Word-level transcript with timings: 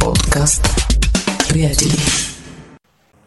Подкаст. 0.00 0.68
Приятели. 1.48 1.92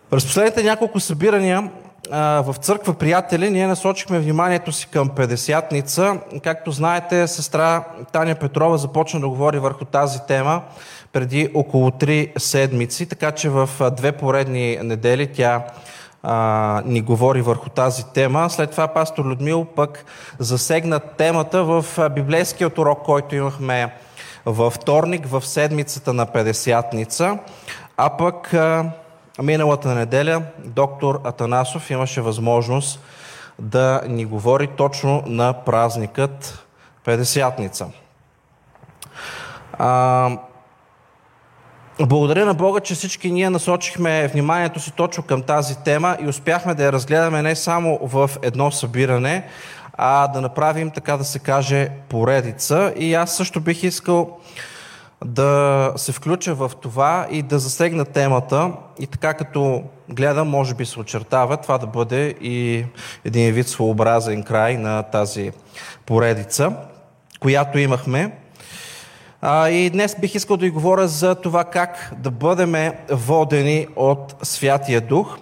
През 0.09 0.25
последните 0.25 0.63
няколко 0.63 0.99
събирания 0.99 1.71
в 2.11 2.55
църква 2.61 2.93
приятели 2.93 3.49
ние 3.49 3.67
насочихме 3.67 4.19
вниманието 4.19 4.71
си 4.71 4.87
към 4.87 5.09
Педесятница. 5.09 6.19
Както 6.43 6.71
знаете, 6.71 7.27
сестра 7.27 7.83
Таня 8.11 8.35
Петрова 8.35 8.77
започна 8.77 9.19
да 9.19 9.27
говори 9.27 9.59
върху 9.59 9.85
тази 9.85 10.19
тема 10.27 10.61
преди 11.13 11.49
около 11.53 11.89
3 11.89 12.39
седмици, 12.39 13.05
така 13.05 13.31
че 13.31 13.49
в 13.49 13.69
две 13.91 14.11
поредни 14.11 14.77
недели 14.83 15.27
тя 15.27 15.63
а, 16.23 16.81
ни 16.85 17.01
говори 17.01 17.41
върху 17.41 17.69
тази 17.69 18.05
тема. 18.13 18.49
След 18.49 18.71
това 18.71 18.87
пастор 18.87 19.25
Людмил 19.25 19.65
пък 19.65 20.05
засегна 20.39 20.99
темата 20.99 21.63
в 21.63 21.85
библейският 22.15 22.77
урок, 22.77 23.03
който 23.03 23.35
имахме 23.35 23.93
във 24.45 24.73
вторник, 24.73 25.25
в 25.25 25.45
седмицата 25.45 26.13
на 26.13 26.25
Педесятница. 26.25 27.37
А 27.97 28.17
пък 28.17 28.53
миналата 29.41 29.95
неделя 29.95 30.41
доктор 30.65 31.21
Атанасов 31.23 31.89
имаше 31.89 32.21
възможност 32.21 32.99
да 33.59 34.01
ни 34.07 34.25
говори 34.25 34.67
точно 34.67 35.23
на 35.25 35.53
празникът 35.53 36.65
Педесятница. 37.05 37.87
Благодаря 41.99 42.45
на 42.45 42.53
Бога, 42.53 42.79
че 42.79 42.95
всички 42.95 43.31
ние 43.31 43.49
насочихме 43.49 44.27
вниманието 44.27 44.79
си 44.79 44.91
точно 44.91 45.23
към 45.23 45.41
тази 45.41 45.77
тема 45.77 46.17
и 46.21 46.27
успяхме 46.27 46.73
да 46.73 46.83
я 46.83 46.91
разгледаме 46.91 47.41
не 47.41 47.55
само 47.55 47.99
в 48.01 48.29
едно 48.41 48.71
събиране, 48.71 49.47
а 50.03 50.27
да 50.27 50.41
направим, 50.41 50.91
така 50.91 51.17
да 51.17 51.23
се 51.23 51.39
каже, 51.39 51.89
поредица. 52.09 52.93
И 52.97 53.13
аз 53.13 53.35
също 53.35 53.61
бих 53.61 53.83
искал 53.83 54.37
да 55.25 55.93
се 55.95 56.11
включа 56.11 56.55
в 56.55 56.71
това 56.81 57.27
и 57.31 57.41
да 57.41 57.59
засегна 57.59 58.05
темата 58.05 58.71
и 58.99 59.07
така 59.07 59.33
като 59.33 59.83
гледам, 60.09 60.49
може 60.49 60.75
би 60.75 60.85
се 60.85 60.99
очертава, 60.99 61.57
това 61.57 61.77
да 61.77 61.87
бъде 61.87 62.35
и 62.41 62.85
един 63.25 63.53
вид 63.53 63.67
своеобразен 63.67 64.43
край 64.43 64.77
на 64.77 65.03
тази 65.03 65.51
поредица, 66.05 66.73
която 67.39 67.79
имахме. 67.79 68.31
А, 69.41 69.69
и 69.69 69.89
днес 69.89 70.15
бих 70.21 70.35
искал 70.35 70.57
да 70.57 70.65
ви 70.65 70.71
говоря 70.71 71.07
за 71.07 71.35
това 71.35 71.63
как 71.63 72.13
да 72.17 72.31
бъдем 72.31 72.93
водени 73.09 73.87
от 73.95 74.35
Святия 74.43 75.01
Дух. 75.01 75.37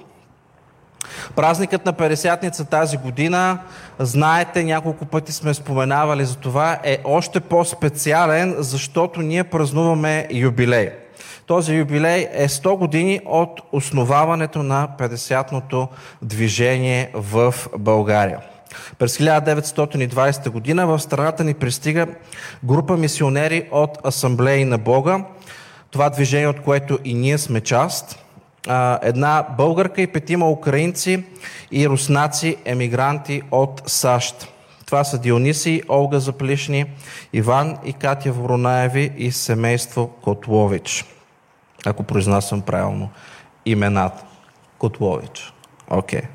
Празникът 1.35 1.85
на 1.85 1.93
Пересятница 1.93 2.65
тази 2.65 2.97
година, 2.97 3.59
знаете, 3.99 4.63
няколко 4.63 5.05
пъти 5.05 5.31
сме 5.31 5.53
споменавали 5.53 6.25
за 6.25 6.35
това, 6.35 6.79
е 6.83 6.97
още 7.03 7.39
по-специален, 7.39 8.55
защото 8.57 9.21
ние 9.21 9.43
празнуваме 9.43 10.27
юбилей. 10.31 10.89
Този 11.45 11.73
юбилей 11.73 12.27
е 12.31 12.47
100 12.47 12.77
години 12.77 13.19
от 13.25 13.61
основаването 13.71 14.63
на 14.63 14.87
50-ното 14.99 15.87
движение 16.21 17.11
в 17.13 17.55
България. 17.77 18.39
През 18.99 19.17
1920 19.17 20.49
година 20.49 20.87
в 20.87 20.99
страната 20.99 21.43
ни 21.43 21.53
пристига 21.53 22.07
група 22.63 22.97
мисионери 22.97 23.67
от 23.71 24.05
Асамблеи 24.05 24.65
на 24.65 24.77
Бога, 24.77 25.25
това 25.91 26.09
движение, 26.09 26.47
от 26.47 26.61
което 26.61 26.99
и 27.03 27.13
ние 27.13 27.37
сме 27.37 27.61
част. 27.61 28.19
Една 29.01 29.45
българка 29.57 30.01
и 30.01 30.07
петима 30.07 30.49
украинци 30.49 31.23
и 31.71 31.89
руснаци 31.89 32.57
емигранти 32.65 33.41
от 33.51 33.81
САЩ. 33.85 34.47
Това 34.85 35.03
са 35.03 35.19
Диониси, 35.19 35.83
Олга 35.89 36.19
Заплишни, 36.19 36.85
Иван 37.33 37.77
и 37.85 37.93
Катя 37.93 38.31
Воронаеви 38.31 39.11
и 39.17 39.31
семейство 39.31 40.07
Котлович. 40.07 41.05
Ако 41.85 42.03
произнасям 42.03 42.61
правилно 42.61 43.09
имената. 43.65 44.23
Котлович. 44.77 45.53
Окей. 45.89 46.21
Okay. 46.21 46.25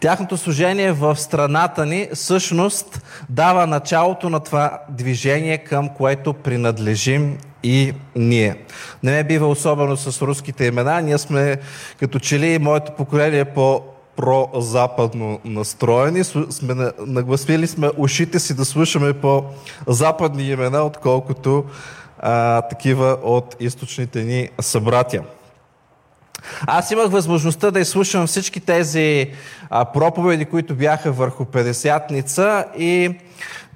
Тяхното 0.00 0.36
служение 0.36 0.92
в 0.92 1.16
страната 1.16 1.86
ни 1.86 2.08
всъщност 2.14 3.02
дава 3.28 3.66
началото 3.66 4.30
на 4.30 4.40
това 4.40 4.78
движение, 4.88 5.58
към 5.58 5.88
което 5.88 6.32
принадлежим 6.32 7.38
и 7.64 7.92
ние. 8.16 8.56
Не 9.02 9.12
ме 9.12 9.24
бива 9.24 9.46
особено 9.46 9.96
с 9.96 10.22
руските 10.22 10.64
имена. 10.64 11.00
Ние 11.00 11.18
сме 11.18 11.56
като 12.00 12.18
че 12.18 12.38
ли 12.38 12.58
моето 12.58 12.92
поколение 12.92 13.44
по 13.44 13.82
про-западно 14.16 15.40
настроени. 15.44 16.24
Сме, 16.24 16.90
нагласили 17.06 17.66
сме 17.66 17.90
ушите 17.96 18.38
си 18.40 18.54
да 18.54 18.64
слушаме 18.64 19.12
по-западни 19.12 20.48
имена, 20.48 20.82
отколкото 20.82 21.64
а, 22.18 22.62
такива 22.62 23.18
от 23.22 23.56
източните 23.60 24.22
ни 24.24 24.48
събратя. 24.60 25.22
Аз 26.66 26.90
имах 26.90 27.10
възможността 27.10 27.70
да 27.70 27.80
изслушам 27.80 28.26
всички 28.26 28.60
тези 28.60 29.30
а, 29.70 29.84
проповеди, 29.84 30.44
които 30.44 30.74
бяха 30.74 31.12
върху 31.12 31.44
50-ница 31.44 32.64
и 32.78 33.14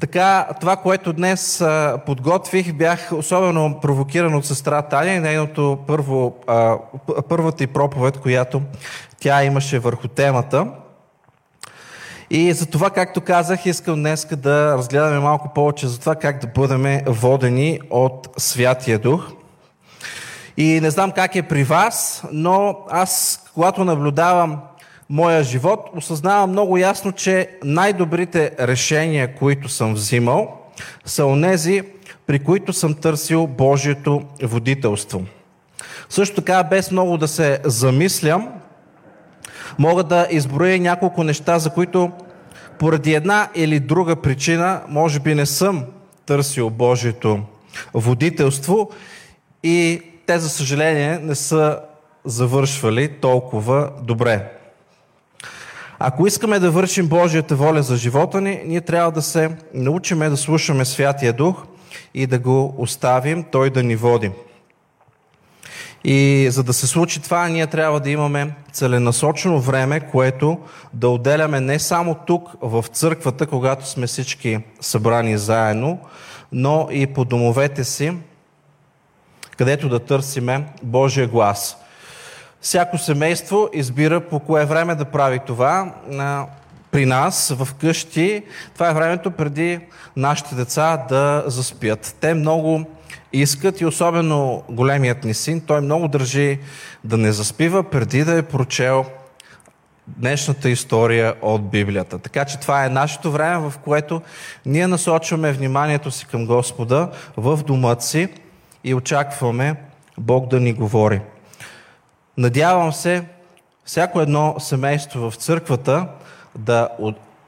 така, 0.01 0.49
това, 0.61 0.77
което 0.77 1.13
днес 1.13 1.61
а, 1.61 1.99
подготвих, 2.07 2.73
бях 2.73 3.13
особено 3.13 3.79
провокиран 3.83 4.35
от 4.35 4.47
сестра 4.47 4.83
Таня 4.83 5.13
и 5.13 5.21
нейното 5.21 5.79
първо, 5.87 6.37
а, 6.47 6.77
първата 7.29 7.65
и 7.65 7.67
проповед, 7.67 8.19
която 8.19 8.63
тя 9.21 9.45
имаше 9.45 9.79
върху 9.79 10.09
темата. 10.09 10.67
И 12.31 12.53
за 12.53 12.67
това, 12.67 12.91
както 12.91 13.21
казах, 13.21 13.67
искам 13.67 13.95
днес 13.95 14.27
да 14.33 14.75
разгледаме 14.77 15.19
малко 15.19 15.55
повече 15.55 15.87
за 15.87 16.01
това 16.01 16.15
как 16.15 16.41
да 16.41 16.47
бъдем 16.47 17.01
водени 17.07 17.81
от 17.91 18.29
Святия 18.37 18.99
Дух. 18.99 19.31
И 20.61 20.81
не 20.81 20.91
знам 20.91 21.13
как 21.13 21.37
е 21.37 21.43
при 21.43 21.65
вас, 21.65 22.23
но 22.33 22.79
аз, 22.91 23.43
когато 23.55 23.85
наблюдавам 23.85 24.61
моя 25.11 25.43
живот, 25.43 25.91
осъзнавам 25.97 26.51
много 26.51 26.79
ясно, 26.79 27.13
че 27.13 27.51
най-добрите 27.65 28.53
решения, 28.61 29.35
които 29.35 29.69
съм 29.69 29.95
взимал, 29.95 30.59
са 31.05 31.25
онези, 31.27 31.83
при 32.27 32.39
които 32.39 32.73
съм 32.73 32.95
търсил 32.95 33.47
Божието 33.47 34.23
водителство. 34.43 35.23
Също 36.09 36.37
така, 36.37 36.63
без 36.63 36.91
много 36.91 37.19
да 37.19 37.29
се 37.29 37.61
замислям, 37.65 38.49
мога 39.79 40.05
да 40.05 40.27
изброя 40.31 40.81
няколко 40.81 41.25
неща, 41.25 41.59
за 41.59 41.71
които 41.71 42.11
поради 42.79 43.15
една 43.15 43.49
или 43.55 43.81
друга 43.81 44.17
причина, 44.17 44.81
може 44.89 45.21
би 45.21 45.35
не 45.35 45.47
съм 45.47 45.85
търсил 46.27 46.71
Божието 46.71 47.41
водителство 47.95 48.91
и 49.63 50.03
те, 50.29 50.39
за 50.39 50.49
съжаление, 50.49 51.19
не 51.19 51.35
са 51.35 51.81
завършвали 52.25 53.09
толкова 53.09 53.91
добре. 54.03 54.53
Ако 55.99 56.27
искаме 56.27 56.59
да 56.59 56.71
вършим 56.71 57.09
Божията 57.09 57.57
воля 57.57 57.83
за 57.83 57.97
живота 57.97 58.41
ни, 58.41 58.63
ние 58.67 58.81
трябва 58.81 59.13
да 59.13 59.23
се 59.23 59.57
научиме 59.75 60.29
да 60.29 60.37
слушаме 60.37 60.85
Святия 60.85 61.33
Дух 61.33 61.65
и 62.15 62.27
да 62.27 62.39
го 62.39 62.75
оставим 62.79 63.45
Той 63.53 63.71
да 63.71 63.83
ни 63.83 63.97
води. 63.97 64.31
И 66.05 66.49
за 66.51 66.63
да 66.63 66.73
се 66.73 66.87
случи 66.87 67.23
това, 67.23 67.49
ние 67.49 67.67
трябва 67.67 68.01
да 68.01 68.11
имаме 68.11 68.55
целенасочено 68.73 69.61
време, 69.61 70.01
което 70.01 70.59
да 70.95 71.09
отделяме 71.09 71.61
не 71.61 71.79
само 71.79 72.15
тук 72.27 72.49
в 72.61 72.85
църквата, 72.93 73.47
когато 73.47 73.89
сме 73.89 74.07
всички 74.07 74.59
събрани 74.81 75.39
заедно, 75.39 75.99
но 76.53 76.89
и 76.91 77.07
по 77.07 77.25
домовете 77.25 77.85
си, 77.85 78.13
където 79.59 79.89
да 79.89 79.99
търсиме 79.99 80.65
Божия 80.83 81.29
глас. 81.29 81.77
Всяко 82.61 82.99
семейство 82.99 83.69
избира 83.73 84.21
по 84.21 84.41
кое 84.41 84.65
време 84.65 84.95
да 84.95 85.05
прави 85.05 85.39
това. 85.47 85.93
При 86.91 87.07
нас, 87.07 87.55
в 87.59 87.75
къщи, 87.75 88.43
това 88.75 88.91
е 88.91 88.95
времето 88.95 89.31
преди 89.31 89.81
нашите 90.17 90.55
деца 90.55 91.05
да 91.09 91.45
заспят. 91.47 92.17
Те 92.21 92.35
много 92.35 92.85
искат 93.33 93.81
и 93.81 93.87
особено 93.87 94.63
големият 94.69 95.25
ни 95.25 95.35
син, 95.35 95.61
той 95.61 95.81
много 95.81 96.09
държи 96.09 96.59
да 97.05 97.17
не 97.17 97.33
заспива 97.33 97.83
преди 97.83 98.25
да 98.25 98.39
е 98.39 98.43
прочел 98.43 99.05
днешната 100.07 100.71
история 100.71 101.35
от 101.43 101.71
Библията. 101.71 102.19
Така 102.19 102.45
че 102.45 102.61
това 102.61 102.85
е 102.85 102.89
нашето 102.89 103.33
време, 103.33 103.71
в 103.71 103.79
което 103.85 104.23
ние 104.67 104.87
насочваме 104.87 105.53
вниманието 105.53 106.11
си 106.11 106.27
към 106.27 106.47
Господа 106.47 107.11
в 107.37 107.61
дома 107.67 107.97
си 108.01 108.29
и 108.89 108.95
очакваме 108.95 109.77
Бог 110.19 110.49
да 110.49 110.61
ни 110.61 110.73
говори. 110.73 111.21
Надявам 112.37 112.93
се 112.93 113.25
всяко 113.85 114.21
едно 114.21 114.55
семейство 114.59 115.31
в 115.31 115.37
църквата 115.37 116.09
да 116.59 116.89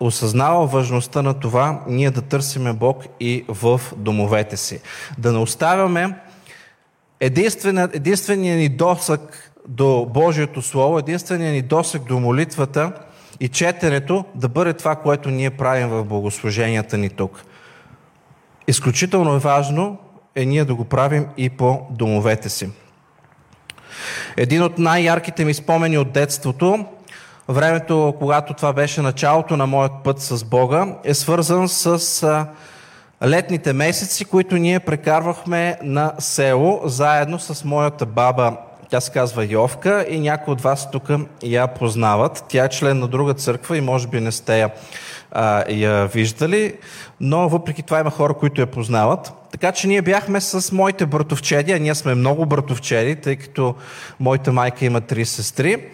осъзнава 0.00 0.66
важността 0.66 1.22
на 1.22 1.34
това 1.34 1.80
ние 1.86 2.10
да 2.10 2.22
търсиме 2.22 2.72
Бог 2.72 3.04
и 3.20 3.44
в 3.48 3.80
домовете 3.96 4.56
си. 4.56 4.80
Да 5.18 5.32
не 5.32 5.38
оставяме 5.38 6.14
единствения, 7.20 8.56
ни 8.56 8.68
досък 8.68 9.52
до 9.68 10.06
Божието 10.14 10.62
Слово, 10.62 10.98
единствения 10.98 11.52
ни 11.52 11.62
досък 11.62 12.04
до 12.04 12.20
молитвата 12.20 12.92
и 13.40 13.48
четенето 13.48 14.24
да 14.34 14.48
бъде 14.48 14.72
това, 14.72 14.96
което 14.96 15.30
ние 15.30 15.50
правим 15.50 15.88
в 15.88 16.04
богослуженията 16.04 16.98
ни 16.98 17.10
тук. 17.10 17.44
Изключително 18.68 19.34
е 19.34 19.38
важно 19.38 19.98
е 20.36 20.44
ние 20.44 20.64
да 20.64 20.74
го 20.74 20.84
правим 20.84 21.26
и 21.36 21.50
по 21.50 21.80
домовете 21.90 22.48
си. 22.48 22.70
Един 24.36 24.62
от 24.62 24.78
най-ярките 24.78 25.44
ми 25.44 25.54
спомени 25.54 25.98
от 25.98 26.12
детството, 26.12 26.84
времето, 27.48 28.14
когато 28.18 28.54
това 28.54 28.72
беше 28.72 29.02
началото 29.02 29.56
на 29.56 29.66
моят 29.66 29.92
път 30.04 30.20
с 30.20 30.44
Бога, 30.44 30.86
е 31.04 31.14
свързан 31.14 31.68
с 31.68 32.46
летните 33.24 33.72
месеци, 33.72 34.24
които 34.24 34.56
ние 34.56 34.80
прекарвахме 34.80 35.78
на 35.82 36.12
село, 36.18 36.80
заедно 36.84 37.38
с 37.38 37.64
моята 37.64 38.06
баба 38.06 38.56
тя 38.90 39.00
се 39.00 39.10
казва 39.10 39.44
Йовка 39.44 40.06
и 40.08 40.20
някои 40.20 40.52
от 40.52 40.60
вас 40.60 40.90
тук 40.90 41.08
я 41.42 41.66
познават. 41.66 42.44
Тя 42.48 42.64
е 42.64 42.68
член 42.68 42.98
на 42.98 43.08
друга 43.08 43.34
църква 43.34 43.76
и 43.76 43.80
може 43.80 44.08
би 44.08 44.20
не 44.20 44.32
сте 44.32 44.60
я, 44.60 44.70
а, 45.32 45.64
я 45.72 46.06
виждали, 46.06 46.74
но 47.20 47.48
въпреки 47.48 47.82
това 47.82 48.00
има 48.00 48.10
хора, 48.10 48.34
които 48.34 48.60
я 48.60 48.66
познават. 48.66 49.32
Така 49.50 49.72
че 49.72 49.88
ние 49.88 50.02
бяхме 50.02 50.40
с 50.40 50.72
моите 50.72 51.06
братовчеди, 51.06 51.72
а 51.72 51.78
ние 51.78 51.94
сме 51.94 52.14
много 52.14 52.46
братовчеди, 52.46 53.16
тъй 53.16 53.36
като 53.36 53.74
моята 54.20 54.52
майка 54.52 54.84
има 54.84 55.00
три 55.00 55.24
сестри. 55.24 55.84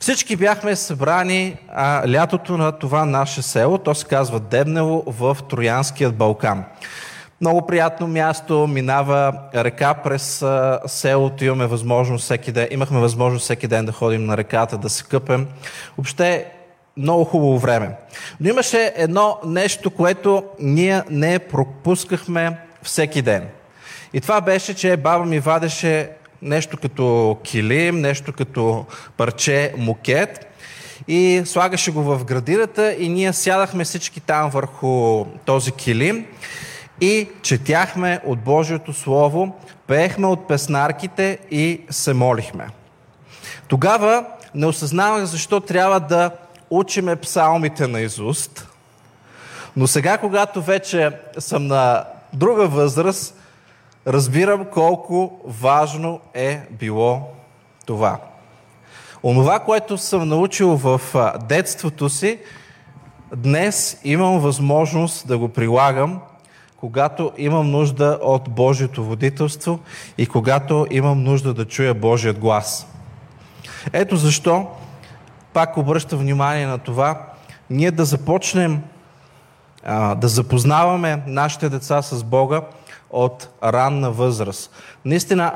Всички 0.00 0.36
бяхме 0.36 0.76
събрани 0.76 1.56
а, 1.72 2.12
лятото 2.12 2.56
на 2.56 2.72
това 2.72 3.04
наше 3.04 3.42
село, 3.42 3.78
то 3.78 3.94
се 3.94 4.06
казва 4.06 4.40
Дебнево 4.40 5.04
в 5.06 5.36
Троянският 5.48 6.16
Балкан. 6.16 6.64
Много 7.40 7.66
приятно 7.66 8.06
място, 8.06 8.66
минава 8.66 9.32
река 9.54 9.94
през 9.94 10.44
селото, 10.86 11.44
имаме 11.44 11.66
възможност 11.66 12.24
всеки 12.24 12.52
ден, 12.52 12.68
имахме 12.70 13.00
възможност 13.00 13.44
всеки 13.44 13.66
ден 13.66 13.86
да 13.86 13.92
ходим 13.92 14.24
на 14.24 14.36
реката, 14.36 14.78
да 14.78 14.88
се 14.88 15.04
къпем. 15.04 15.46
Въобще 15.98 16.46
много 16.96 17.24
хубаво 17.24 17.58
време. 17.58 17.90
Но 18.40 18.48
имаше 18.48 18.92
едно 18.96 19.38
нещо, 19.44 19.90
което 19.90 20.44
ние 20.60 21.02
не 21.10 21.38
пропускахме 21.38 22.58
всеки 22.82 23.22
ден. 23.22 23.48
И 24.12 24.20
това 24.20 24.40
беше, 24.40 24.74
че 24.74 24.96
баба 24.96 25.24
ми 25.24 25.40
вадеше 25.40 26.10
нещо 26.42 26.76
като 26.76 27.36
килим, 27.44 28.00
нещо 28.00 28.32
като 28.32 28.84
парче 29.16 29.74
мукет 29.78 30.46
и 31.08 31.42
слагаше 31.44 31.90
го 31.90 32.02
в 32.02 32.24
градината 32.24 32.94
и 32.98 33.08
ние 33.08 33.32
сядахме 33.32 33.84
всички 33.84 34.20
там 34.20 34.50
върху 34.50 35.24
този 35.24 35.72
килим 35.72 36.26
и 37.00 37.28
четяхме 37.42 38.20
от 38.24 38.38
Божието 38.38 38.92
Слово, 38.92 39.54
пеехме 39.86 40.26
от 40.26 40.48
песнарките 40.48 41.38
и 41.50 41.80
се 41.90 42.14
молихме. 42.14 42.66
Тогава 43.68 44.24
не 44.54 44.66
осъзнавах 44.66 45.24
защо 45.24 45.60
трябва 45.60 46.00
да 46.00 46.30
учиме 46.78 47.16
псалмите 47.16 47.86
на 47.86 48.00
Изуст, 48.00 48.68
но 49.76 49.86
сега, 49.86 50.18
когато 50.18 50.62
вече 50.62 51.10
съм 51.38 51.66
на 51.66 52.04
друга 52.32 52.68
възраст, 52.68 53.34
разбирам 54.06 54.64
колко 54.64 55.40
важно 55.44 56.20
е 56.34 56.60
било 56.70 57.22
това. 57.86 58.18
Онова, 59.22 59.58
което 59.58 59.98
съм 59.98 60.28
научил 60.28 60.76
в 60.76 61.00
детството 61.48 62.08
си, 62.08 62.38
днес 63.36 64.00
имам 64.04 64.40
възможност 64.40 65.28
да 65.28 65.38
го 65.38 65.48
прилагам 65.48 66.20
когато 66.84 67.32
имам 67.38 67.70
нужда 67.70 68.18
от 68.22 68.50
Божието 68.50 69.04
водителство 69.04 69.80
и 70.18 70.26
когато 70.26 70.86
имам 70.90 71.22
нужда 71.22 71.54
да 71.54 71.64
чуя 71.64 71.94
Божият 71.94 72.38
глас. 72.38 72.86
Ето 73.92 74.16
защо 74.16 74.66
пак 75.54 75.76
обръща 75.76 76.16
внимание 76.16 76.66
на 76.66 76.78
това, 76.78 77.20
ние 77.70 77.90
да 77.90 78.04
започнем 78.04 78.82
а, 79.84 80.14
да 80.14 80.28
запознаваме 80.28 81.22
нашите 81.26 81.68
деца 81.68 82.02
с 82.02 82.24
Бога 82.24 82.60
от 83.10 83.48
ранна 83.64 84.10
възраст. 84.10 84.70
Наистина, 85.04 85.52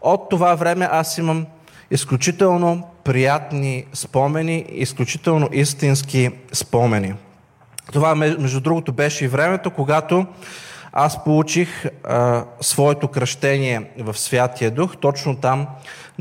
от 0.00 0.28
това 0.28 0.54
време 0.54 0.88
аз 0.90 1.18
имам 1.18 1.46
изключително 1.90 2.88
приятни 3.04 3.84
спомени, 3.92 4.64
изключително 4.68 5.48
истински 5.52 6.30
спомени. 6.52 7.14
Това, 7.92 8.14
между 8.14 8.60
другото, 8.60 8.92
беше 8.92 9.24
и 9.24 9.28
времето, 9.28 9.70
когато 9.70 10.26
аз 10.92 11.24
получих 11.24 11.86
а, 12.04 12.44
своето 12.60 13.08
кръщение 13.08 13.90
в 13.98 14.18
Святия 14.18 14.70
Дух, 14.70 14.96
точно 15.00 15.36
там 15.36 15.66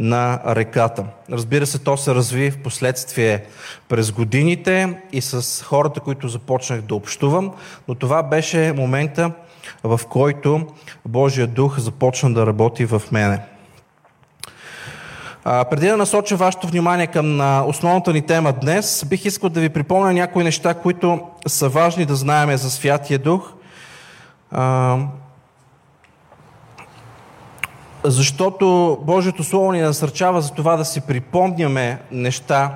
на 0.02 0.42
реката. 0.48 1.06
Разбира 1.32 1.66
се, 1.66 1.80
то 1.80 1.98
се 1.98 2.16
разви 2.16 2.52
в 2.52 2.64
последствие 2.64 3.44
през 3.90 4.12
годините 4.12 5.02
и 5.12 5.22
с 5.22 5.64
хората, 5.64 6.00
които 6.00 6.28
започнах 6.28 6.82
да 6.82 6.96
общувам, 6.96 7.52
но 7.88 7.96
това 7.96 8.24
беше 8.24 8.74
момента, 8.78 9.32
в 9.84 10.00
който 10.10 10.68
Божия 11.06 11.48
дух 11.48 11.80
започна 11.80 12.34
да 12.34 12.46
работи 12.46 12.86
в 12.86 13.02
мене. 13.12 13.40
А, 15.44 15.66
преди 15.66 15.88
да 15.88 15.98
насоча 15.98 16.36
вашето 16.36 16.68
внимание 16.68 17.08
към 17.08 17.42
а, 17.42 17.64
основната 17.68 18.14
ни 18.14 18.22
тема 18.22 18.54
днес, 18.54 19.06
бих 19.10 19.26
искал 19.26 19.50
да 19.50 19.60
ви 19.60 19.70
припомня 19.70 20.14
някои 20.14 20.44
неща, 20.44 20.74
които 20.74 21.22
са 21.48 21.70
важни 21.70 22.06
да 22.06 22.16
знаеме 22.16 22.58
за 22.58 22.72
Святия 22.72 23.20
Дух. 23.20 23.54
Защото 28.04 28.98
Божието 29.02 29.44
Слово 29.44 29.72
ни 29.72 29.82
насърчава 29.82 30.42
за 30.42 30.52
това 30.52 30.76
да 30.76 30.86
си 30.86 31.02
припомняме 31.02 32.00
неща, 32.12 32.72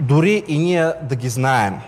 дори 0.00 0.42
и 0.48 0.58
ние 0.58 0.92
да 1.02 1.16
ги 1.16 1.28
знаем. 1.28 1.80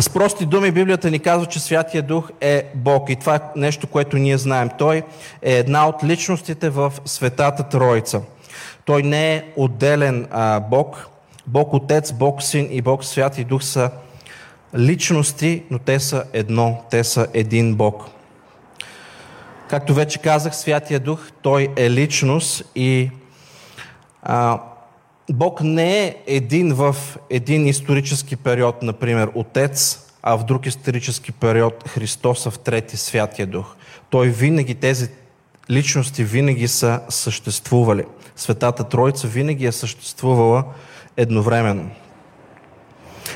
С 0.00 0.10
прости 0.10 0.46
думи 0.46 0.70
Библията 0.70 1.10
ни 1.10 1.18
казва, 1.18 1.46
че 1.46 1.60
Святия 1.60 2.02
Дух 2.02 2.30
е 2.40 2.70
Бог 2.74 3.10
и 3.10 3.16
това 3.16 3.36
е 3.36 3.40
нещо, 3.56 3.86
което 3.86 4.16
ние 4.16 4.38
знаем. 4.38 4.70
Той 4.78 5.02
е 5.42 5.52
една 5.54 5.88
от 5.88 6.04
личностите 6.04 6.70
в 6.70 6.92
Светата 7.04 7.62
Троица. 7.62 8.20
Той 8.84 9.02
не 9.02 9.34
е 9.34 9.44
отделен 9.56 10.28
а, 10.30 10.60
Бог. 10.60 11.08
Бог 11.46 11.74
Отец, 11.74 12.12
Бог 12.12 12.42
Син 12.42 12.68
и 12.70 12.82
Бог 12.82 13.04
Святи 13.04 13.44
Дух 13.44 13.62
са 13.62 13.90
личности, 14.76 15.62
но 15.70 15.78
те 15.78 16.00
са 16.00 16.24
едно, 16.32 16.82
те 16.90 17.04
са 17.04 17.26
един 17.34 17.74
Бог. 17.74 18.13
Както 19.68 19.94
вече 19.94 20.18
казах, 20.18 20.56
Святия 20.56 21.00
Дух, 21.00 21.30
Той 21.42 21.68
е 21.76 21.90
личност 21.90 22.64
и 22.74 23.10
а, 24.22 24.60
Бог 25.30 25.60
не 25.60 26.04
е 26.04 26.16
един 26.26 26.74
в 26.74 26.96
един 27.30 27.66
исторически 27.66 28.36
период, 28.36 28.82
например, 28.82 29.30
Отец, 29.34 30.00
а 30.22 30.36
в 30.36 30.44
друг 30.44 30.66
исторически 30.66 31.32
период 31.32 31.88
Христоса 31.88 32.50
в 32.50 32.58
трети 32.58 32.96
Святия 32.96 33.46
Дух. 33.46 33.74
Той 34.10 34.28
винаги, 34.28 34.74
тези 34.74 35.08
личности 35.70 36.24
винаги 36.24 36.68
са 36.68 37.00
съществували. 37.08 38.04
Светата 38.36 38.84
Троица 38.84 39.28
винаги 39.28 39.66
е 39.66 39.72
съществувала 39.72 40.64
едновременно. 41.16 41.90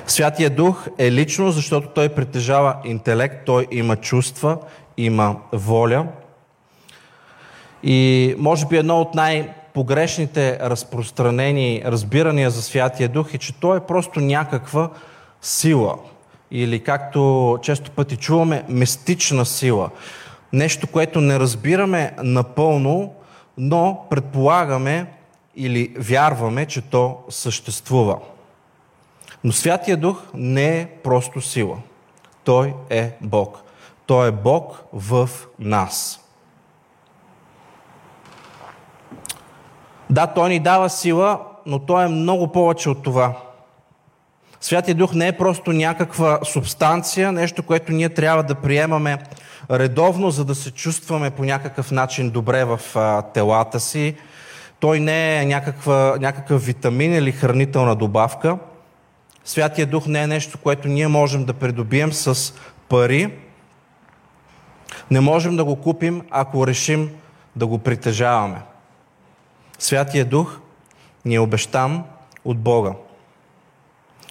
Святия 0.07 0.51
Дух 0.51 0.87
е 0.99 1.13
лично, 1.13 1.51
защото 1.51 1.89
той 1.89 2.09
притежава 2.09 2.77
интелект, 2.85 3.45
той 3.47 3.67
има 3.71 3.97
чувства, 3.97 4.59
има 4.99 5.37
воля. 5.53 6.07
И 7.83 8.35
може 8.39 8.67
би 8.67 8.77
едно 8.77 9.01
от 9.01 9.15
най-погрешните 9.15 10.59
разпространени 10.61 11.83
разбирания 11.85 12.51
за 12.51 12.63
Святия 12.63 13.09
Дух 13.09 13.35
е, 13.35 13.39
че 13.39 13.61
той 13.61 13.77
е 13.77 13.81
просто 13.81 14.21
някаква 14.21 14.91
сила. 15.43 15.99
Или 16.51 16.81
както 16.85 17.59
често 17.63 17.91
пъти 17.91 18.17
чуваме, 18.17 18.65
мистична 18.69 19.45
сила. 19.45 19.91
Нещо, 20.53 20.87
което 20.87 21.21
не 21.21 21.39
разбираме 21.39 22.13
напълно, 22.23 23.15
но 23.59 24.07
предполагаме 24.11 25.07
или 25.57 25.95
вярваме, 25.99 26.67
че 26.67 26.81
то 26.81 27.19
съществува. 27.29 28.19
Но 29.45 29.53
Святия 29.53 29.97
Дух 29.97 30.23
не 30.35 30.81
е 30.81 30.87
просто 30.87 31.41
сила. 31.41 31.77
Той 32.45 32.75
е 32.91 33.13
Бог. 33.21 33.68
Той 34.09 34.29
е 34.29 34.33
Бог 34.33 34.85
в 34.93 35.31
нас. 35.59 36.21
Да, 40.11 40.27
Той 40.27 40.49
ни 40.49 40.61
дава 40.61 40.91
сила, 40.91 41.41
но 41.67 41.79
Той 41.79 42.05
е 42.05 42.09
много 42.09 42.53
повече 42.53 42.91
от 42.91 43.03
това. 43.03 43.33
Святия 44.61 44.95
Дух 44.95 45.15
не 45.15 45.29
е 45.29 45.37
просто 45.37 45.73
някаква 45.73 46.39
субстанция, 46.45 47.33
нещо, 47.33 47.63
което 47.63 47.93
ние 47.93 48.09
трябва 48.09 48.43
да 48.43 48.55
приемаме 48.55 49.19
редовно, 49.71 50.31
за 50.31 50.45
да 50.45 50.55
се 50.55 50.71
чувстваме 50.71 51.31
по 51.31 51.45
някакъв 51.45 51.91
начин 51.91 52.31
добре 52.31 52.65
в 52.65 52.81
телата 53.35 53.81
си. 53.81 54.15
Той 54.81 55.01
не 55.01 55.41
е 55.41 55.45
някаква, 55.45 56.17
някакъв 56.21 56.65
витамин 56.65 57.15
или 57.15 57.33
хранителна 57.33 57.97
добавка. 57.97 58.59
Святия 59.45 59.87
Дух 59.87 60.07
не 60.07 60.23
е 60.23 60.27
нещо, 60.27 60.59
което 60.59 60.89
ние 60.89 61.09
можем 61.09 61.45
да 61.45 61.53
придобием 61.53 62.13
с 62.13 62.55
пари. 62.89 63.48
Не 65.11 65.21
можем 65.21 65.57
да 65.57 65.65
го 65.65 65.77
купим, 65.77 66.23
ако 66.31 66.67
решим 66.67 67.11
да 67.57 67.67
го 67.67 67.79
притежаваме. 67.79 68.63
Святия 69.79 70.25
Дух 70.25 70.59
ни 71.25 71.35
е 71.35 71.41
обещан 71.41 72.05
от 72.45 72.59
Бога. 72.59 72.93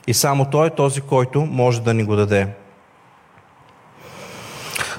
И 0.07 0.13
само 0.13 0.46
Той 0.46 0.67
е 0.67 0.75
този, 0.75 1.01
който 1.01 1.46
може 1.46 1.81
да 1.81 1.93
ни 1.93 2.03
го 2.03 2.15
даде. 2.15 2.48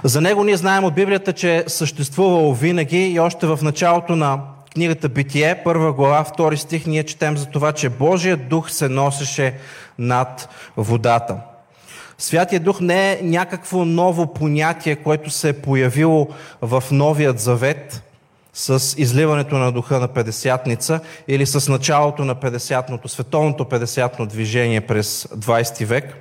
За 0.04 0.20
него 0.20 0.44
ние 0.44 0.56
знаем 0.56 0.84
от 0.84 0.94
Библията, 0.94 1.32
че 1.32 1.56
е 1.56 1.64
съществувало 1.66 2.54
винаги 2.54 3.08
и 3.08 3.20
още 3.20 3.46
в 3.46 3.58
началото 3.62 4.16
на 4.16 4.40
книгата 4.74 5.08
Битие, 5.08 5.60
първа 5.64 5.92
глава, 5.92 6.24
втори 6.24 6.56
стих, 6.56 6.86
ние 6.86 7.04
четем 7.04 7.36
за 7.36 7.46
това, 7.46 7.72
че 7.72 7.88
Божия 7.88 8.36
дух 8.36 8.70
се 8.70 8.88
носеше 8.88 9.54
над 9.98 10.48
водата. 10.76 11.36
Святия 12.18 12.60
дух 12.60 12.80
не 12.80 13.12
е 13.12 13.22
някакво 13.22 13.84
ново 13.84 14.34
понятие, 14.34 14.96
което 14.96 15.30
се 15.30 15.48
е 15.48 15.60
появило 15.60 16.28
в 16.62 16.84
Новият 16.90 17.38
завет 17.38 18.02
с 18.52 18.94
изливането 18.98 19.58
на 19.58 19.72
духа 19.72 20.00
на 20.00 20.08
Педесятница 20.08 21.00
или 21.28 21.46
с 21.46 21.68
началото 21.68 22.24
на 22.24 22.34
Педесятното, 22.34 23.08
световното 23.08 23.64
Педесятно 23.64 24.26
движение 24.26 24.80
през 24.80 25.24
20 25.24 25.84
век. 25.84 26.16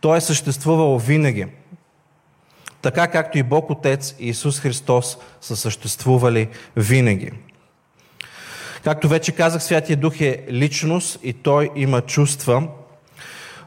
Той 0.00 0.18
е 0.18 0.20
съществувал 0.20 0.98
винаги. 0.98 1.46
Така 2.82 3.06
както 3.06 3.38
и 3.38 3.42
Бог 3.42 3.70
Отец 3.70 4.14
и 4.18 4.28
Исус 4.28 4.60
Христос 4.60 5.18
са 5.40 5.56
съществували 5.56 6.48
винаги. 6.76 7.30
Както 8.84 9.08
вече 9.08 9.32
казах, 9.32 9.62
Святия 9.62 9.96
Дух 9.96 10.20
е 10.20 10.44
личност 10.50 11.18
и 11.22 11.32
той 11.32 11.70
има 11.76 12.00
чувства. 12.00 12.68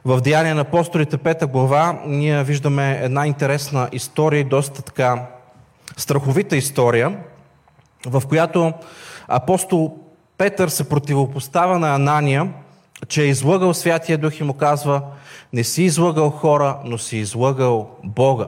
В 0.06 0.22
Деяния 0.22 0.56
на 0.56 0.62
апостолите, 0.62 1.18
пета 1.18 1.48
глава, 1.48 2.00
ние 2.06 2.44
виждаме 2.44 3.00
една 3.02 3.28
интересна 3.28 3.90
история 3.92 4.40
и 4.40 4.44
доста 4.44 4.82
така 4.82 5.26
страховита 5.98 6.56
история, 6.56 7.18
в 8.06 8.24
която 8.28 8.74
апостол 9.28 9.98
Петър 10.38 10.70
се 10.70 10.90
противопостава 10.90 11.80
на 11.80 11.96
Анания, 11.96 12.54
че 13.08 13.24
е 13.24 13.28
излъгал 13.28 13.74
Святия 13.74 14.18
Дух 14.18 14.40
и 14.40 14.44
му 14.44 14.54
казва, 14.54 15.02
не 15.54 15.64
си 15.64 15.84
излъгал 15.84 16.30
хора, 16.30 16.80
но 16.86 16.98
си 16.98 17.18
излъгал 17.18 17.90
Бога. 18.04 18.48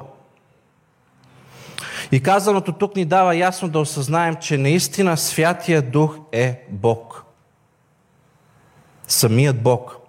И 2.12 2.24
казаното 2.24 2.71
тук 2.71 2.95
ни 2.95 3.05
дава 3.05 3.35
ясно 3.35 3.69
да 3.69 3.79
осъзнаем, 3.79 4.35
че 4.35 4.57
наистина 4.57 5.17
Святия 5.17 5.81
Дух 5.81 6.17
е 6.31 6.65
Бог. 6.69 7.24
Самият 9.07 9.62
Бог. 9.62 10.04